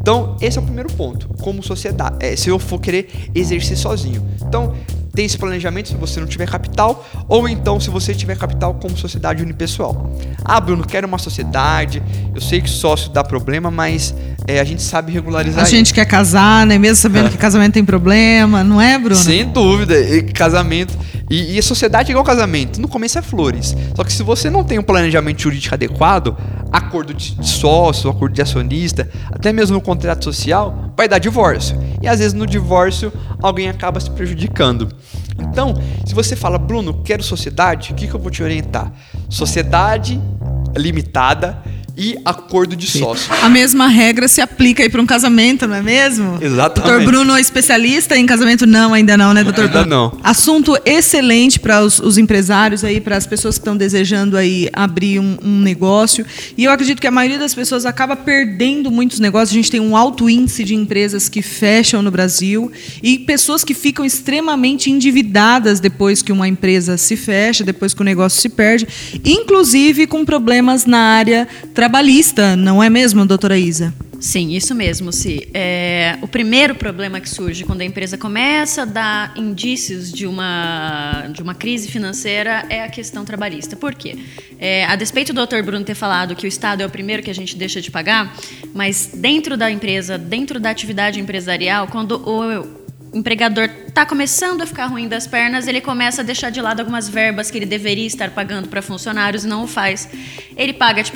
Então 0.07 0.37
esse 0.39 0.57
é 0.57 0.61
o 0.61 0.63
primeiro 0.63 0.87
ponto, 0.93 1.27
como 1.41 1.61
sociedade, 1.61 2.15
é, 2.21 2.33
se 2.33 2.47
eu 2.47 2.57
for 2.57 2.79
querer 2.79 3.09
exercer 3.35 3.77
sozinho. 3.77 4.25
Então, 4.41 4.73
tem 5.13 5.25
esse 5.25 5.37
planejamento 5.37 5.89
se 5.89 5.95
você 5.95 6.17
não 6.21 6.27
tiver 6.27 6.47
capital, 6.47 7.05
ou 7.27 7.49
então 7.49 7.77
se 7.77 7.89
você 7.89 8.15
tiver 8.15 8.37
capital 8.37 8.75
como 8.75 8.95
sociedade 8.95 9.43
unipessoal. 9.43 10.09
Ah, 10.45 10.61
Bruno, 10.61 10.87
quero 10.87 11.05
uma 11.05 11.17
sociedade, 11.17 12.01
eu 12.33 12.39
sei 12.39 12.61
que 12.61 12.69
sócio 12.69 13.11
dá 13.11 13.21
problema, 13.21 13.69
mas 13.69 14.15
é, 14.47 14.61
a 14.61 14.63
gente 14.63 14.81
sabe 14.81 15.11
regularizar. 15.11 15.61
A 15.61 15.67
gente 15.67 15.93
quer 15.93 16.05
casar, 16.05 16.65
né? 16.65 16.77
Mesmo 16.77 16.95
sabendo 16.95 17.27
é. 17.27 17.29
que 17.29 17.37
casamento 17.37 17.73
tem 17.73 17.83
problema, 17.83 18.63
não 18.63 18.81
é, 18.81 18.97
Bruno? 18.97 19.17
Sem 19.17 19.45
dúvida. 19.45 19.99
E 19.99 20.23
casamento. 20.23 20.97
E, 21.29 21.55
e 21.55 21.59
a 21.59 21.61
sociedade 21.61 22.09
é 22.09 22.11
igual 22.11 22.23
casamento. 22.23 22.79
No 22.79 22.87
começo 22.87 23.19
é 23.19 23.21
flores. 23.21 23.75
Só 23.93 24.05
que 24.05 24.13
se 24.13 24.23
você 24.23 24.49
não 24.49 24.63
tem 24.63 24.79
um 24.79 24.83
planejamento 24.83 25.41
jurídico 25.41 25.75
adequado, 25.75 26.37
acordo 26.71 27.13
de 27.13 27.35
sócio, 27.45 28.09
acordo 28.09 28.33
de 28.33 28.41
acionista, 28.41 29.09
até 29.29 29.51
mesmo 29.51 29.75
no 29.75 29.81
contrato 29.81 30.23
social, 30.23 30.93
vai 30.95 31.09
dar 31.09 31.19
divórcio. 31.19 31.77
E 32.01 32.07
às 32.07 32.19
vezes 32.19 32.33
no 32.33 32.47
divórcio 32.47 33.11
alguém 33.43 33.67
acaba 33.67 33.99
se 33.99 34.09
prejudicando. 34.09 34.87
Então, 35.39 35.75
se 36.05 36.15
você 36.15 36.37
fala, 36.37 36.57
Bruno, 36.57 37.01
quero 37.03 37.21
sociedade, 37.21 37.91
o 37.91 37.95
que, 37.95 38.07
que 38.07 38.13
eu 38.13 38.19
vou 38.19 38.31
te 38.31 38.41
orientar? 38.41 38.93
Sociedade 39.27 40.21
limitada 40.77 41.61
e 41.97 42.15
acordo 42.23 42.75
de 42.75 42.85
sócio. 42.85 43.33
A 43.41 43.49
mesma 43.49 43.87
regra 43.87 44.27
se 44.27 44.39
aplica 44.39 44.83
aí 44.83 44.89
para 44.89 45.01
um 45.01 45.05
casamento, 45.05 45.67
não 45.67 45.75
é 45.75 45.81
mesmo? 45.81 46.37
Exatamente. 46.39 46.87
Doutor 46.87 47.05
Bruno 47.05 47.35
é 47.35 47.41
especialista 47.41 48.15
em 48.15 48.25
casamento? 48.25 48.67
Não, 48.67 48.93
ainda 48.93 49.17
não, 49.17 49.33
né, 49.33 49.43
doutor 49.43 49.65
Ainda 49.65 49.81
Bruno? 49.81 50.11
não. 50.13 50.19
Assunto 50.23 50.77
excelente 50.85 51.59
para 51.59 51.81
os, 51.81 51.99
os, 51.99 52.19
empresários 52.19 52.83
aí, 52.83 53.01
para 53.01 53.17
as 53.17 53.25
pessoas 53.25 53.55
que 53.55 53.61
estão 53.61 53.75
desejando 53.75 54.37
aí 54.37 54.69
abrir 54.73 55.19
um, 55.19 55.37
um, 55.43 55.59
negócio. 55.59 56.23
E 56.55 56.65
eu 56.65 56.71
acredito 56.71 57.01
que 57.01 57.07
a 57.07 57.11
maioria 57.11 57.39
das 57.39 57.55
pessoas 57.55 57.83
acaba 57.83 58.15
perdendo 58.15 58.91
muitos 58.91 59.19
negócios. 59.19 59.49
A 59.49 59.55
gente 59.55 59.71
tem 59.71 59.79
um 59.79 59.97
alto 59.97 60.29
índice 60.29 60.63
de 60.63 60.75
empresas 60.75 61.27
que 61.27 61.41
fecham 61.41 62.03
no 62.03 62.11
Brasil 62.11 62.71
e 63.01 63.17
pessoas 63.17 63.63
que 63.63 63.73
ficam 63.73 64.05
extremamente 64.05 64.91
endividadas 64.91 65.79
depois 65.79 66.21
que 66.21 66.31
uma 66.31 66.47
empresa 66.47 66.95
se 66.95 67.15
fecha, 67.15 67.63
depois 67.63 67.95
que 67.95 68.01
o 68.01 68.05
negócio 68.05 68.39
se 68.39 68.49
perde, 68.49 68.87
inclusive 69.25 70.05
com 70.05 70.23
problemas 70.23 70.85
na 70.85 70.99
área 70.99 71.47
trabalhista 71.73 71.86
trabalhista, 71.87 72.53
não 72.57 72.83
é 72.83 72.89
mesmo, 72.89 73.25
doutora 73.25 73.57
Isa? 73.57 73.93
Sim, 74.19 74.53
isso 74.53 74.75
mesmo, 74.75 75.13
Si. 75.13 75.47
É, 75.53 76.17
o 76.21 76.27
primeiro 76.27 76.75
problema 76.75 77.21
que 77.21 77.29
surge 77.29 77.63
quando 77.63 77.79
a 77.79 77.85
empresa 77.85 78.17
começa 78.17 78.81
a 78.81 78.85
dar 78.85 79.33
indícios 79.37 80.11
de 80.11 80.27
uma, 80.27 81.29
de 81.31 81.41
uma 81.41 81.55
crise 81.55 81.89
financeira 81.89 82.65
é 82.69 82.83
a 82.83 82.89
questão 82.89 83.23
trabalhista. 83.23 83.77
Por 83.77 83.95
quê? 83.95 84.17
É, 84.59 84.83
a 84.83 84.97
despeito 84.97 85.31
do 85.31 85.37
doutor 85.37 85.63
Bruno 85.63 85.85
ter 85.85 85.95
falado 85.95 86.35
que 86.35 86.45
o 86.45 86.49
Estado 86.49 86.83
é 86.83 86.85
o 86.85 86.89
primeiro 86.89 87.23
que 87.23 87.31
a 87.31 87.35
gente 87.35 87.55
deixa 87.55 87.79
de 87.79 87.89
pagar, 87.89 88.35
mas 88.73 89.11
dentro 89.13 89.55
da 89.55 89.71
empresa, 89.71 90.17
dentro 90.17 90.59
da 90.59 90.69
atividade 90.69 91.21
empresarial, 91.21 91.87
quando 91.87 92.21
o 92.27 92.86
empregador 93.13 93.69
está 93.97 94.05
começando 94.05 94.61
a 94.61 94.65
ficar 94.67 94.85
ruim 94.85 95.07
das 95.07 95.25
pernas, 95.25 95.67
ele 95.67 95.81
começa 95.81 96.21
a 96.21 96.23
deixar 96.23 96.51
de 96.51 96.61
lado 96.61 96.81
algumas 96.81 97.09
verbas 97.09 97.49
que 97.49 97.57
ele 97.57 97.65
deveria 97.65 98.05
estar 98.05 98.29
pagando 98.29 98.67
para 98.67 98.79
funcionários 98.79 99.43
e 99.43 99.47
não 99.47 99.63
o 99.63 99.67
faz. 99.67 100.07
Ele 100.55 100.71
paga 100.71 101.01
de, 101.01 101.11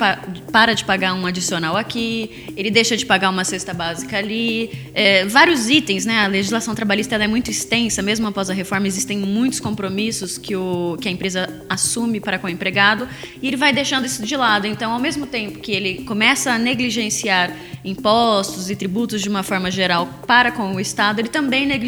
para 0.50 0.74
de 0.74 0.84
pagar 0.84 1.14
um 1.14 1.24
adicional 1.24 1.76
aqui, 1.76 2.52
ele 2.56 2.72
deixa 2.72 2.96
de 2.96 3.06
pagar 3.06 3.30
uma 3.30 3.44
cesta 3.44 3.72
básica 3.72 4.18
ali, 4.18 4.70
é, 4.94 5.24
vários 5.26 5.70
itens, 5.70 6.04
né? 6.04 6.24
A 6.24 6.26
legislação 6.26 6.74
trabalhista 6.74 7.14
é 7.14 7.28
muito 7.28 7.52
extensa, 7.52 8.02
mesmo 8.02 8.26
após 8.26 8.50
a 8.50 8.52
reforma 8.52 8.88
existem 8.88 9.18
muitos 9.18 9.60
compromissos 9.60 10.36
que, 10.36 10.56
o, 10.56 10.98
que 11.00 11.08
a 11.08 11.12
empresa 11.12 11.48
assume 11.68 12.18
para 12.18 12.36
com 12.36 12.48
o 12.48 12.50
empregado 12.50 13.08
e 13.40 13.46
ele 13.46 13.56
vai 13.56 13.72
deixando 13.72 14.06
isso 14.06 14.24
de 14.24 14.36
lado. 14.36 14.66
Então, 14.66 14.90
ao 14.90 14.98
mesmo 14.98 15.24
tempo 15.26 15.60
que 15.60 15.70
ele 15.70 16.02
começa 16.02 16.50
a 16.50 16.58
negligenciar 16.58 17.54
impostos 17.84 18.70
e 18.70 18.76
tributos 18.76 19.20
de 19.22 19.28
uma 19.28 19.42
forma 19.42 19.70
geral 19.70 20.08
para 20.26 20.50
com 20.50 20.74
o 20.74 20.80
Estado, 20.80 21.20
ele 21.20 21.28
também 21.28 21.64
negligencia 21.66 21.81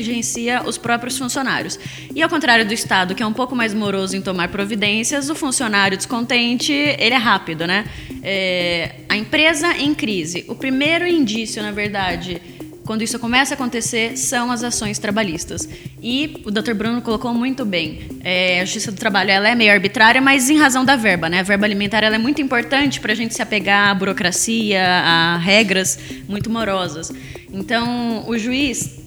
os 0.66 0.78
próprios 0.78 1.18
funcionários. 1.18 1.78
E 2.14 2.22
ao 2.22 2.28
contrário 2.28 2.66
do 2.66 2.72
Estado, 2.72 3.14
que 3.14 3.22
é 3.22 3.26
um 3.26 3.32
pouco 3.32 3.54
mais 3.54 3.74
moroso 3.74 4.16
em 4.16 4.22
tomar 4.22 4.48
providências, 4.48 5.28
o 5.30 5.34
funcionário 5.34 5.96
descontente, 5.96 6.72
ele 6.72 7.14
é 7.14 7.18
rápido, 7.18 7.66
né? 7.66 7.84
É, 8.22 8.96
a 9.08 9.16
empresa 9.16 9.76
em 9.76 9.94
crise. 9.94 10.44
O 10.48 10.54
primeiro 10.54 11.06
indício, 11.06 11.62
na 11.62 11.70
verdade, 11.70 12.40
quando 12.84 13.02
isso 13.02 13.18
começa 13.18 13.54
a 13.54 13.56
acontecer, 13.56 14.16
são 14.16 14.50
as 14.50 14.62
ações 14.62 14.98
trabalhistas. 14.98 15.66
E 16.02 16.42
o 16.44 16.50
Dr. 16.50 16.74
Bruno 16.74 17.00
colocou 17.00 17.32
muito 17.32 17.64
bem. 17.64 18.00
É, 18.22 18.60
a 18.60 18.64
Justiça 18.64 18.92
do 18.92 18.98
Trabalho 18.98 19.30
ela 19.30 19.48
é 19.48 19.54
meio 19.54 19.72
arbitrária, 19.72 20.20
mas 20.20 20.50
em 20.50 20.58
razão 20.58 20.84
da 20.84 20.94
verba. 20.94 21.28
Né? 21.30 21.40
A 21.40 21.42
verba 21.42 21.64
alimentar 21.64 22.04
ela 22.04 22.16
é 22.16 22.18
muito 22.18 22.42
importante 22.42 23.00
para 23.00 23.12
a 23.12 23.14
gente 23.14 23.34
se 23.34 23.40
apegar 23.40 23.88
à 23.88 23.94
burocracia, 23.94 24.82
a 24.86 25.38
regras 25.38 25.98
muito 26.28 26.50
morosas. 26.50 27.10
Então, 27.50 28.28
o 28.28 28.36
juiz 28.36 29.03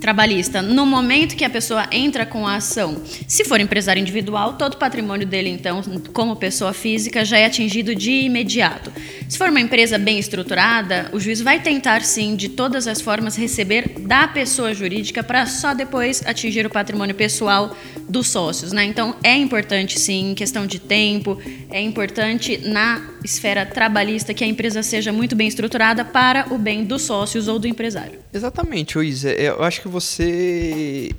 trabalhista 0.00 0.62
no 0.62 0.86
momento 0.86 1.36
que 1.36 1.44
a 1.44 1.50
pessoa 1.50 1.86
entra 1.92 2.24
com 2.24 2.46
a 2.46 2.56
ação. 2.56 3.00
Se 3.28 3.44
for 3.44 3.60
empresário 3.60 4.00
individual, 4.00 4.54
todo 4.54 4.74
o 4.74 4.76
patrimônio 4.78 5.26
dele, 5.26 5.50
então, 5.50 5.82
como 6.12 6.34
pessoa 6.36 6.72
física, 6.72 7.24
já 7.24 7.38
é 7.38 7.46
atingido 7.46 7.94
de 7.94 8.10
imediato. 8.10 8.92
Se 9.28 9.38
for 9.38 9.48
uma 9.48 9.60
empresa 9.60 9.98
bem 9.98 10.18
estruturada, 10.18 11.10
o 11.12 11.20
juiz 11.20 11.40
vai 11.40 11.60
tentar, 11.60 12.02
sim, 12.02 12.34
de 12.34 12.48
todas 12.48 12.86
as 12.86 13.00
formas, 13.00 13.36
receber 13.36 14.00
da 14.00 14.26
pessoa 14.26 14.74
jurídica 14.74 15.22
para 15.22 15.46
só 15.46 15.74
depois 15.74 16.22
atingir 16.26 16.66
o 16.66 16.70
patrimônio 16.70 17.14
pessoal 17.14 17.76
dos 18.08 18.28
sócios. 18.28 18.72
Né? 18.72 18.84
Então, 18.84 19.14
é 19.22 19.36
importante, 19.36 20.00
sim, 20.00 20.32
em 20.32 20.34
questão 20.34 20.66
de 20.66 20.80
tempo, 20.80 21.40
é 21.70 21.80
importante 21.80 22.58
na 22.64 23.02
esfera 23.24 23.66
trabalhista 23.66 24.32
que 24.32 24.44
a 24.44 24.46
empresa 24.46 24.82
seja 24.82 25.12
muito 25.12 25.36
bem 25.36 25.48
estruturada 25.48 26.04
para 26.04 26.52
o 26.52 26.58
bem 26.58 26.84
dos 26.84 27.02
sócios 27.02 27.48
ou 27.48 27.58
do 27.58 27.66
empresário. 27.66 28.18
Exatamente, 28.32 28.96
Luiz. 28.96 29.24
É, 29.24 29.48
eu 29.48 29.62
acho 29.62 29.82
que 29.82 29.88
você 29.88 31.10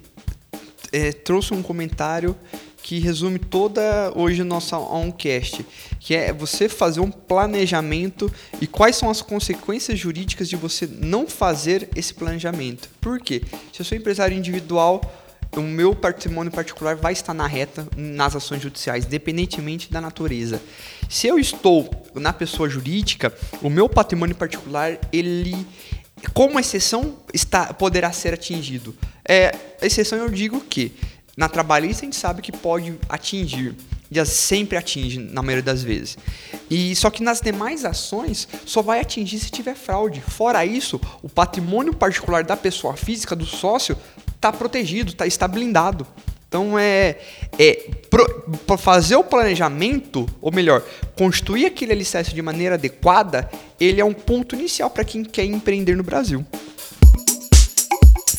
é, 0.92 1.12
trouxe 1.12 1.54
um 1.54 1.62
comentário 1.62 2.36
que 2.84 3.00
resume 3.00 3.40
toda 3.40 4.12
hoje 4.16 4.44
nossa 4.44 4.78
oncast, 4.78 5.66
que 6.00 6.16
é 6.16 6.34
você 6.34 6.68
fazer 6.68 7.00
um 7.00 7.12
planejamento 7.12 8.32
e 8.60 8.68
quais 8.68 8.96
são 8.96 9.10
as 9.10 9.22
consequências 9.22 9.98
jurídicas 10.00 10.50
de 10.50 10.56
você 10.56 10.88
não 10.88 11.28
fazer 11.28 11.88
esse 11.96 12.14
planejamento. 12.14 12.90
Por 13.00 13.20
quê? 13.20 13.44
Se 13.72 13.82
eu 13.82 13.86
sou 13.86 13.98
empresário 13.98 14.36
individual, 14.36 15.02
o 15.56 15.62
meu 15.62 15.94
patrimônio 15.94 16.52
particular 16.52 16.96
vai 16.96 17.14
estar 17.14 17.34
na 17.34 17.46
reta 17.46 17.88
nas 17.96 18.36
ações 18.36 18.62
judiciais, 18.62 19.06
independentemente 19.06 19.92
da 19.92 20.00
natureza. 20.00 20.62
Se 21.10 21.28
eu 21.28 21.38
estou 21.38 21.90
na 22.16 22.32
pessoa 22.32 22.70
jurídica, 22.70 23.34
o 23.62 23.70
meu 23.70 23.90
patrimônio 23.90 24.36
particular, 24.36 24.98
ele 25.12 25.68
como 26.34 26.60
exceção 26.60 27.18
está 27.34 27.74
poderá 27.74 28.12
ser 28.12 28.34
atingido. 28.34 28.96
É, 29.28 29.56
exceção 29.82 30.20
eu 30.20 30.30
digo 30.30 30.62
que 30.62 30.94
na 31.36 31.50
trabalhista 31.50 32.04
a 32.04 32.06
gente 32.06 32.16
sabe 32.16 32.42
que 32.42 32.52
pode 32.52 32.96
atingir 33.10 33.76
e 34.12 34.26
sempre 34.26 34.78
atinge 34.78 35.18
na 35.18 35.42
maioria 35.42 35.64
das 35.64 35.82
vezes. 35.82 36.18
E 36.70 36.94
só 36.98 37.10
que 37.10 37.24
nas 37.24 37.40
demais 37.40 37.86
ações 37.86 38.48
só 38.66 38.82
vai 38.82 39.00
atingir 39.00 39.40
se 39.40 39.50
tiver 39.50 39.74
fraude. 39.74 40.20
Fora 40.20 40.66
isso, 40.66 41.00
o 41.24 41.30
patrimônio 41.30 41.96
particular 41.96 42.44
da 42.44 42.58
pessoa 42.58 42.98
física 42.98 43.36
do 43.36 43.46
sócio 43.46 43.98
está 44.42 44.52
protegido, 44.52 45.14
tá, 45.14 45.28
está 45.28 45.48
blindado. 45.48 46.08
Então 46.48 46.78
é, 46.78 47.18
é 47.58 47.92
para 48.66 48.78
fazer 48.78 49.16
o 49.16 49.24
planejamento, 49.24 50.28
ou 50.42 50.52
melhor, 50.52 50.84
construir 51.16 51.68
aquele 51.68 51.94
alicerce 51.94 52.34
de 52.34 52.42
maneira 52.42 52.76
adequada, 52.76 53.50
ele 53.80 54.02
é 54.02 54.06
um 54.06 54.14
ponto 54.14 54.56
inicial 54.56 54.90
para 54.90 55.06
quem 55.06 55.24
quer 55.24 55.46
empreender 55.46 55.96
no 55.96 56.04
Brasil. 56.04 56.46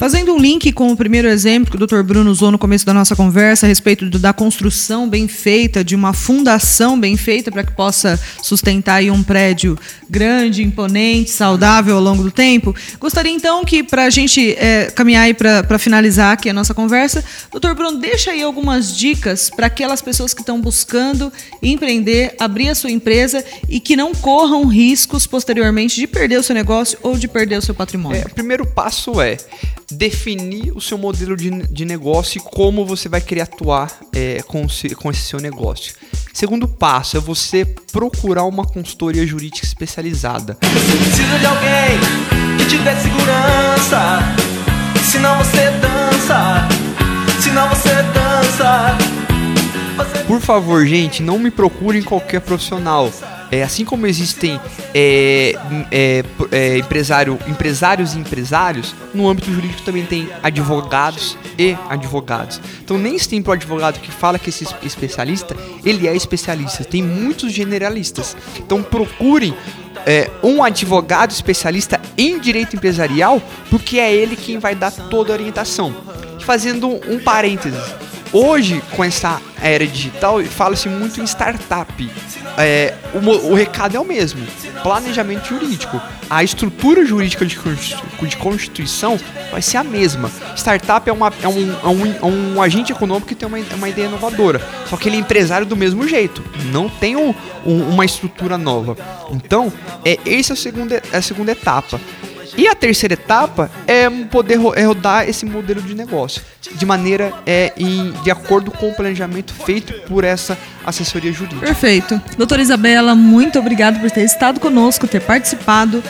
Fazendo 0.02 0.34
um 0.34 0.38
link 0.40 0.72
com 0.72 0.90
o 0.90 0.96
primeiro 0.96 1.28
exemplo 1.28 1.70
que 1.70 1.80
o 1.80 1.86
Dr. 1.86 2.02
Bruno 2.02 2.28
usou 2.28 2.50
no 2.50 2.58
começo 2.58 2.84
da 2.84 2.92
nossa 2.92 3.14
conversa 3.14 3.66
a 3.66 3.68
respeito 3.68 4.10
do, 4.10 4.18
da 4.18 4.32
construção 4.32 5.08
bem 5.08 5.28
feita, 5.28 5.84
de 5.84 5.94
uma 5.94 6.12
fundação 6.12 6.98
bem 6.98 7.16
feita 7.16 7.52
para 7.52 7.62
que 7.62 7.70
possa 7.70 8.18
sustentar 8.42 9.00
um 9.04 9.22
prédio 9.22 9.78
grande, 10.10 10.64
imponente, 10.64 11.30
saudável 11.30 11.94
ao 11.94 12.02
longo 12.02 12.24
do 12.24 12.32
tempo, 12.32 12.74
gostaria 12.98 13.30
então 13.30 13.64
que, 13.64 13.84
para 13.84 14.06
a 14.06 14.10
gente 14.10 14.56
é, 14.58 14.90
caminhar 14.90 15.32
para 15.34 15.78
finalizar 15.78 16.32
aqui 16.32 16.50
a 16.50 16.52
nossa 16.52 16.74
conversa, 16.74 17.24
Dr. 17.52 17.72
Bruno, 17.72 17.98
deixa 17.98 18.32
aí 18.32 18.42
algumas 18.42 18.96
dicas 18.96 19.50
para 19.50 19.68
aquelas 19.68 20.02
pessoas 20.02 20.34
que 20.34 20.40
estão 20.40 20.60
buscando 20.60 21.32
empreender, 21.62 22.34
abrir 22.40 22.70
a 22.70 22.74
sua 22.74 22.90
empresa 22.90 23.44
e 23.68 23.78
que 23.78 23.94
não 23.94 24.12
corram 24.12 24.66
riscos 24.66 25.28
posteriormente 25.28 25.94
de 25.94 26.08
perder 26.08 26.40
o 26.40 26.42
seu 26.42 26.56
negócio 26.56 26.98
ou 27.04 27.16
de 27.16 27.28
perder 27.28 27.58
o 27.58 27.62
seu 27.62 27.74
patrimônio. 27.74 28.20
É, 28.20 28.24
o 28.24 28.34
primeiro 28.34 28.66
passo 28.66 29.20
é 29.20 29.36
definir 29.92 30.72
o 30.76 30.80
seu 30.80 30.98
modelo 30.98 31.36
de, 31.36 31.50
de 31.68 31.84
negócio 31.84 32.38
e 32.38 32.40
como 32.40 32.84
você 32.84 33.08
vai 33.08 33.20
querer 33.20 33.42
atuar 33.42 33.90
é, 34.12 34.42
com, 34.42 34.66
com 34.96 35.10
esse 35.10 35.22
seu 35.22 35.40
negócio. 35.40 35.94
Segundo 36.32 36.66
passo 36.66 37.16
é 37.16 37.20
você 37.20 37.64
procurar 37.64 38.44
uma 38.44 38.64
consultoria 38.64 39.26
jurídica 39.26 39.66
especializada. 39.66 40.56
Você 40.62 40.96
precisa 40.96 41.38
de 41.38 41.46
alguém 41.46 41.98
que 42.58 42.64
te 42.66 42.78
dê 42.78 42.96
segurança, 42.96 44.18
senão 45.04 45.38
você 45.38 45.70
dança, 45.72 46.68
senão 47.40 47.68
você 47.68 47.94
dança. 48.14 48.96
Por 50.26 50.40
favor, 50.40 50.86
gente, 50.86 51.22
não 51.22 51.38
me 51.38 51.50
procurem 51.50 52.02
qualquer 52.02 52.40
profissional. 52.40 53.12
É, 53.52 53.62
assim 53.62 53.84
como 53.84 54.06
existem 54.06 54.58
é, 54.94 55.54
é, 55.90 56.24
é, 56.50 56.78
empresário, 56.78 57.38
empresários 57.46 58.14
e 58.14 58.18
empresários, 58.18 58.94
no 59.12 59.28
âmbito 59.28 59.52
jurídico 59.52 59.82
também 59.82 60.06
tem 60.06 60.26
advogados 60.42 61.36
e 61.58 61.76
advogados. 61.90 62.58
Então 62.82 62.96
nem 62.96 63.18
sempre 63.18 63.50
o 63.50 63.52
advogado 63.52 64.00
que 64.00 64.10
fala 64.10 64.38
que 64.38 64.48
esse 64.48 64.66
especialista, 64.82 65.54
ele 65.84 66.08
é 66.08 66.16
especialista. 66.16 66.82
Tem 66.82 67.02
muitos 67.02 67.52
generalistas. 67.52 68.34
Então 68.56 68.82
procurem 68.82 69.54
é, 70.06 70.30
um 70.42 70.64
advogado 70.64 71.30
especialista 71.30 72.00
em 72.16 72.38
direito 72.38 72.74
empresarial, 72.74 73.42
porque 73.68 73.98
é 73.98 74.14
ele 74.14 74.34
quem 74.34 74.58
vai 74.58 74.74
dar 74.74 74.90
toda 74.90 75.30
a 75.30 75.36
orientação. 75.36 75.94
Fazendo 76.40 76.88
um 76.88 77.18
parênteses, 77.18 77.78
Hoje, 78.32 78.82
com 78.96 79.04
essa 79.04 79.40
era 79.60 79.86
digital, 79.86 80.42
fala-se 80.44 80.88
muito 80.88 81.20
em 81.20 81.24
startup. 81.24 82.10
É, 82.56 82.94
o, 83.14 83.50
o, 83.50 83.54
recado 83.54 83.94
é 83.94 84.00
o 84.00 84.04
mesmo: 84.04 84.42
planejamento 84.82 85.48
jurídico. 85.48 86.00
A 86.30 86.42
estrutura 86.42 87.04
jurídica 87.04 87.44
de, 87.44 87.58
de 87.58 88.36
constituição 88.38 89.20
vai 89.50 89.60
ser 89.60 89.76
a 89.76 89.84
mesma. 89.84 90.30
Startup 90.56 91.08
é, 91.08 91.12
uma, 91.12 91.30
é, 91.42 91.48
um, 91.48 91.72
é, 91.72 91.86
um, 91.86 92.16
é 92.16 92.24
um 92.24 92.62
agente 92.62 92.90
econômico 92.90 93.28
que 93.28 93.34
tem 93.34 93.46
uma, 93.46 93.58
uma 93.58 93.88
ideia 93.88 94.06
inovadora, 94.06 94.66
só 94.88 94.96
que 94.96 95.10
ele 95.10 95.16
é 95.16 95.20
empresário 95.20 95.66
do 95.66 95.76
mesmo 95.76 96.08
jeito, 96.08 96.42
não 96.72 96.88
tem 96.88 97.16
um, 97.16 97.34
uma 97.66 98.04
estrutura 98.04 98.56
nova. 98.56 98.96
Então, 99.30 99.70
é, 100.06 100.18
essa 100.24 100.52
é 100.52 100.54
a 100.54 100.56
segunda, 100.56 101.02
é 101.12 101.16
a 101.18 101.22
segunda 101.22 101.52
etapa. 101.52 102.00
E 102.56 102.68
a 102.68 102.74
terceira 102.74 103.14
etapa 103.14 103.70
é 103.86 104.08
poder 104.30 104.58
é 104.76 104.84
rodar 104.84 105.28
esse 105.28 105.44
modelo 105.46 105.80
de 105.80 105.94
negócio 105.94 106.42
de 106.74 106.86
maneira 106.86 107.32
é, 107.44 107.72
em, 107.76 108.12
de 108.22 108.30
acordo 108.30 108.70
com 108.70 108.88
o 108.88 108.94
planejamento 108.94 109.52
feito 109.52 109.92
por 110.06 110.24
essa 110.24 110.56
assessoria 110.84 111.32
jurídica. 111.32 111.66
Perfeito. 111.66 112.20
Doutora 112.36 112.62
Isabela, 112.62 113.14
muito 113.14 113.58
obrigado 113.58 114.00
por 114.00 114.10
ter 114.10 114.24
estado 114.24 114.60
conosco, 114.60 115.06
ter 115.06 115.20
participado 115.20 116.02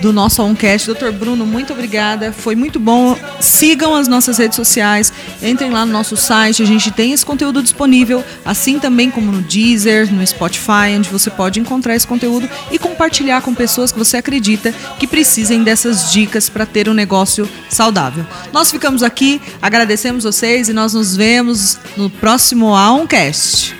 do 0.00 0.12
nosso 0.12 0.42
Oncast. 0.42 0.86
Doutor 0.86 1.12
Bruno, 1.12 1.46
muito 1.46 1.72
obrigada. 1.72 2.32
Foi 2.32 2.54
muito 2.54 2.78
bom. 2.78 3.16
Sigam 3.40 3.94
as 3.94 4.08
nossas 4.08 4.38
redes 4.38 4.56
sociais, 4.56 5.12
entrem 5.42 5.70
lá 5.70 5.84
no 5.84 5.92
nosso 5.92 6.16
site. 6.16 6.62
A 6.62 6.66
gente 6.66 6.90
tem 6.90 7.12
esse 7.12 7.24
conteúdo 7.24 7.62
disponível, 7.62 8.24
assim 8.44 8.78
também 8.78 9.10
como 9.10 9.32
no 9.32 9.42
Deezer, 9.42 10.12
no 10.12 10.26
Spotify, 10.26 10.96
onde 10.96 11.08
você 11.08 11.30
pode 11.30 11.60
encontrar 11.60 11.94
esse 11.94 12.06
conteúdo 12.06 12.48
e 12.70 12.78
compartilhar 12.78 13.40
com 13.42 13.54
pessoas 13.54 13.92
que 13.92 13.98
você 13.98 14.16
acredita 14.16 14.72
que 14.98 15.06
precisem 15.06 15.62
dessas 15.62 16.12
dicas 16.12 16.48
para 16.48 16.66
ter 16.66 16.88
um 16.88 16.94
negócio 16.94 17.48
saudável. 17.68 18.26
Nós 18.52 18.70
ficamos 18.70 19.02
aqui, 19.02 19.40
agradecemos 19.60 20.24
vocês 20.24 20.68
e 20.68 20.72
nós 20.72 20.94
nos 20.94 21.16
vemos 21.16 21.78
no 21.96 22.10
próximo 22.10 22.66
Oncast. 22.66 23.74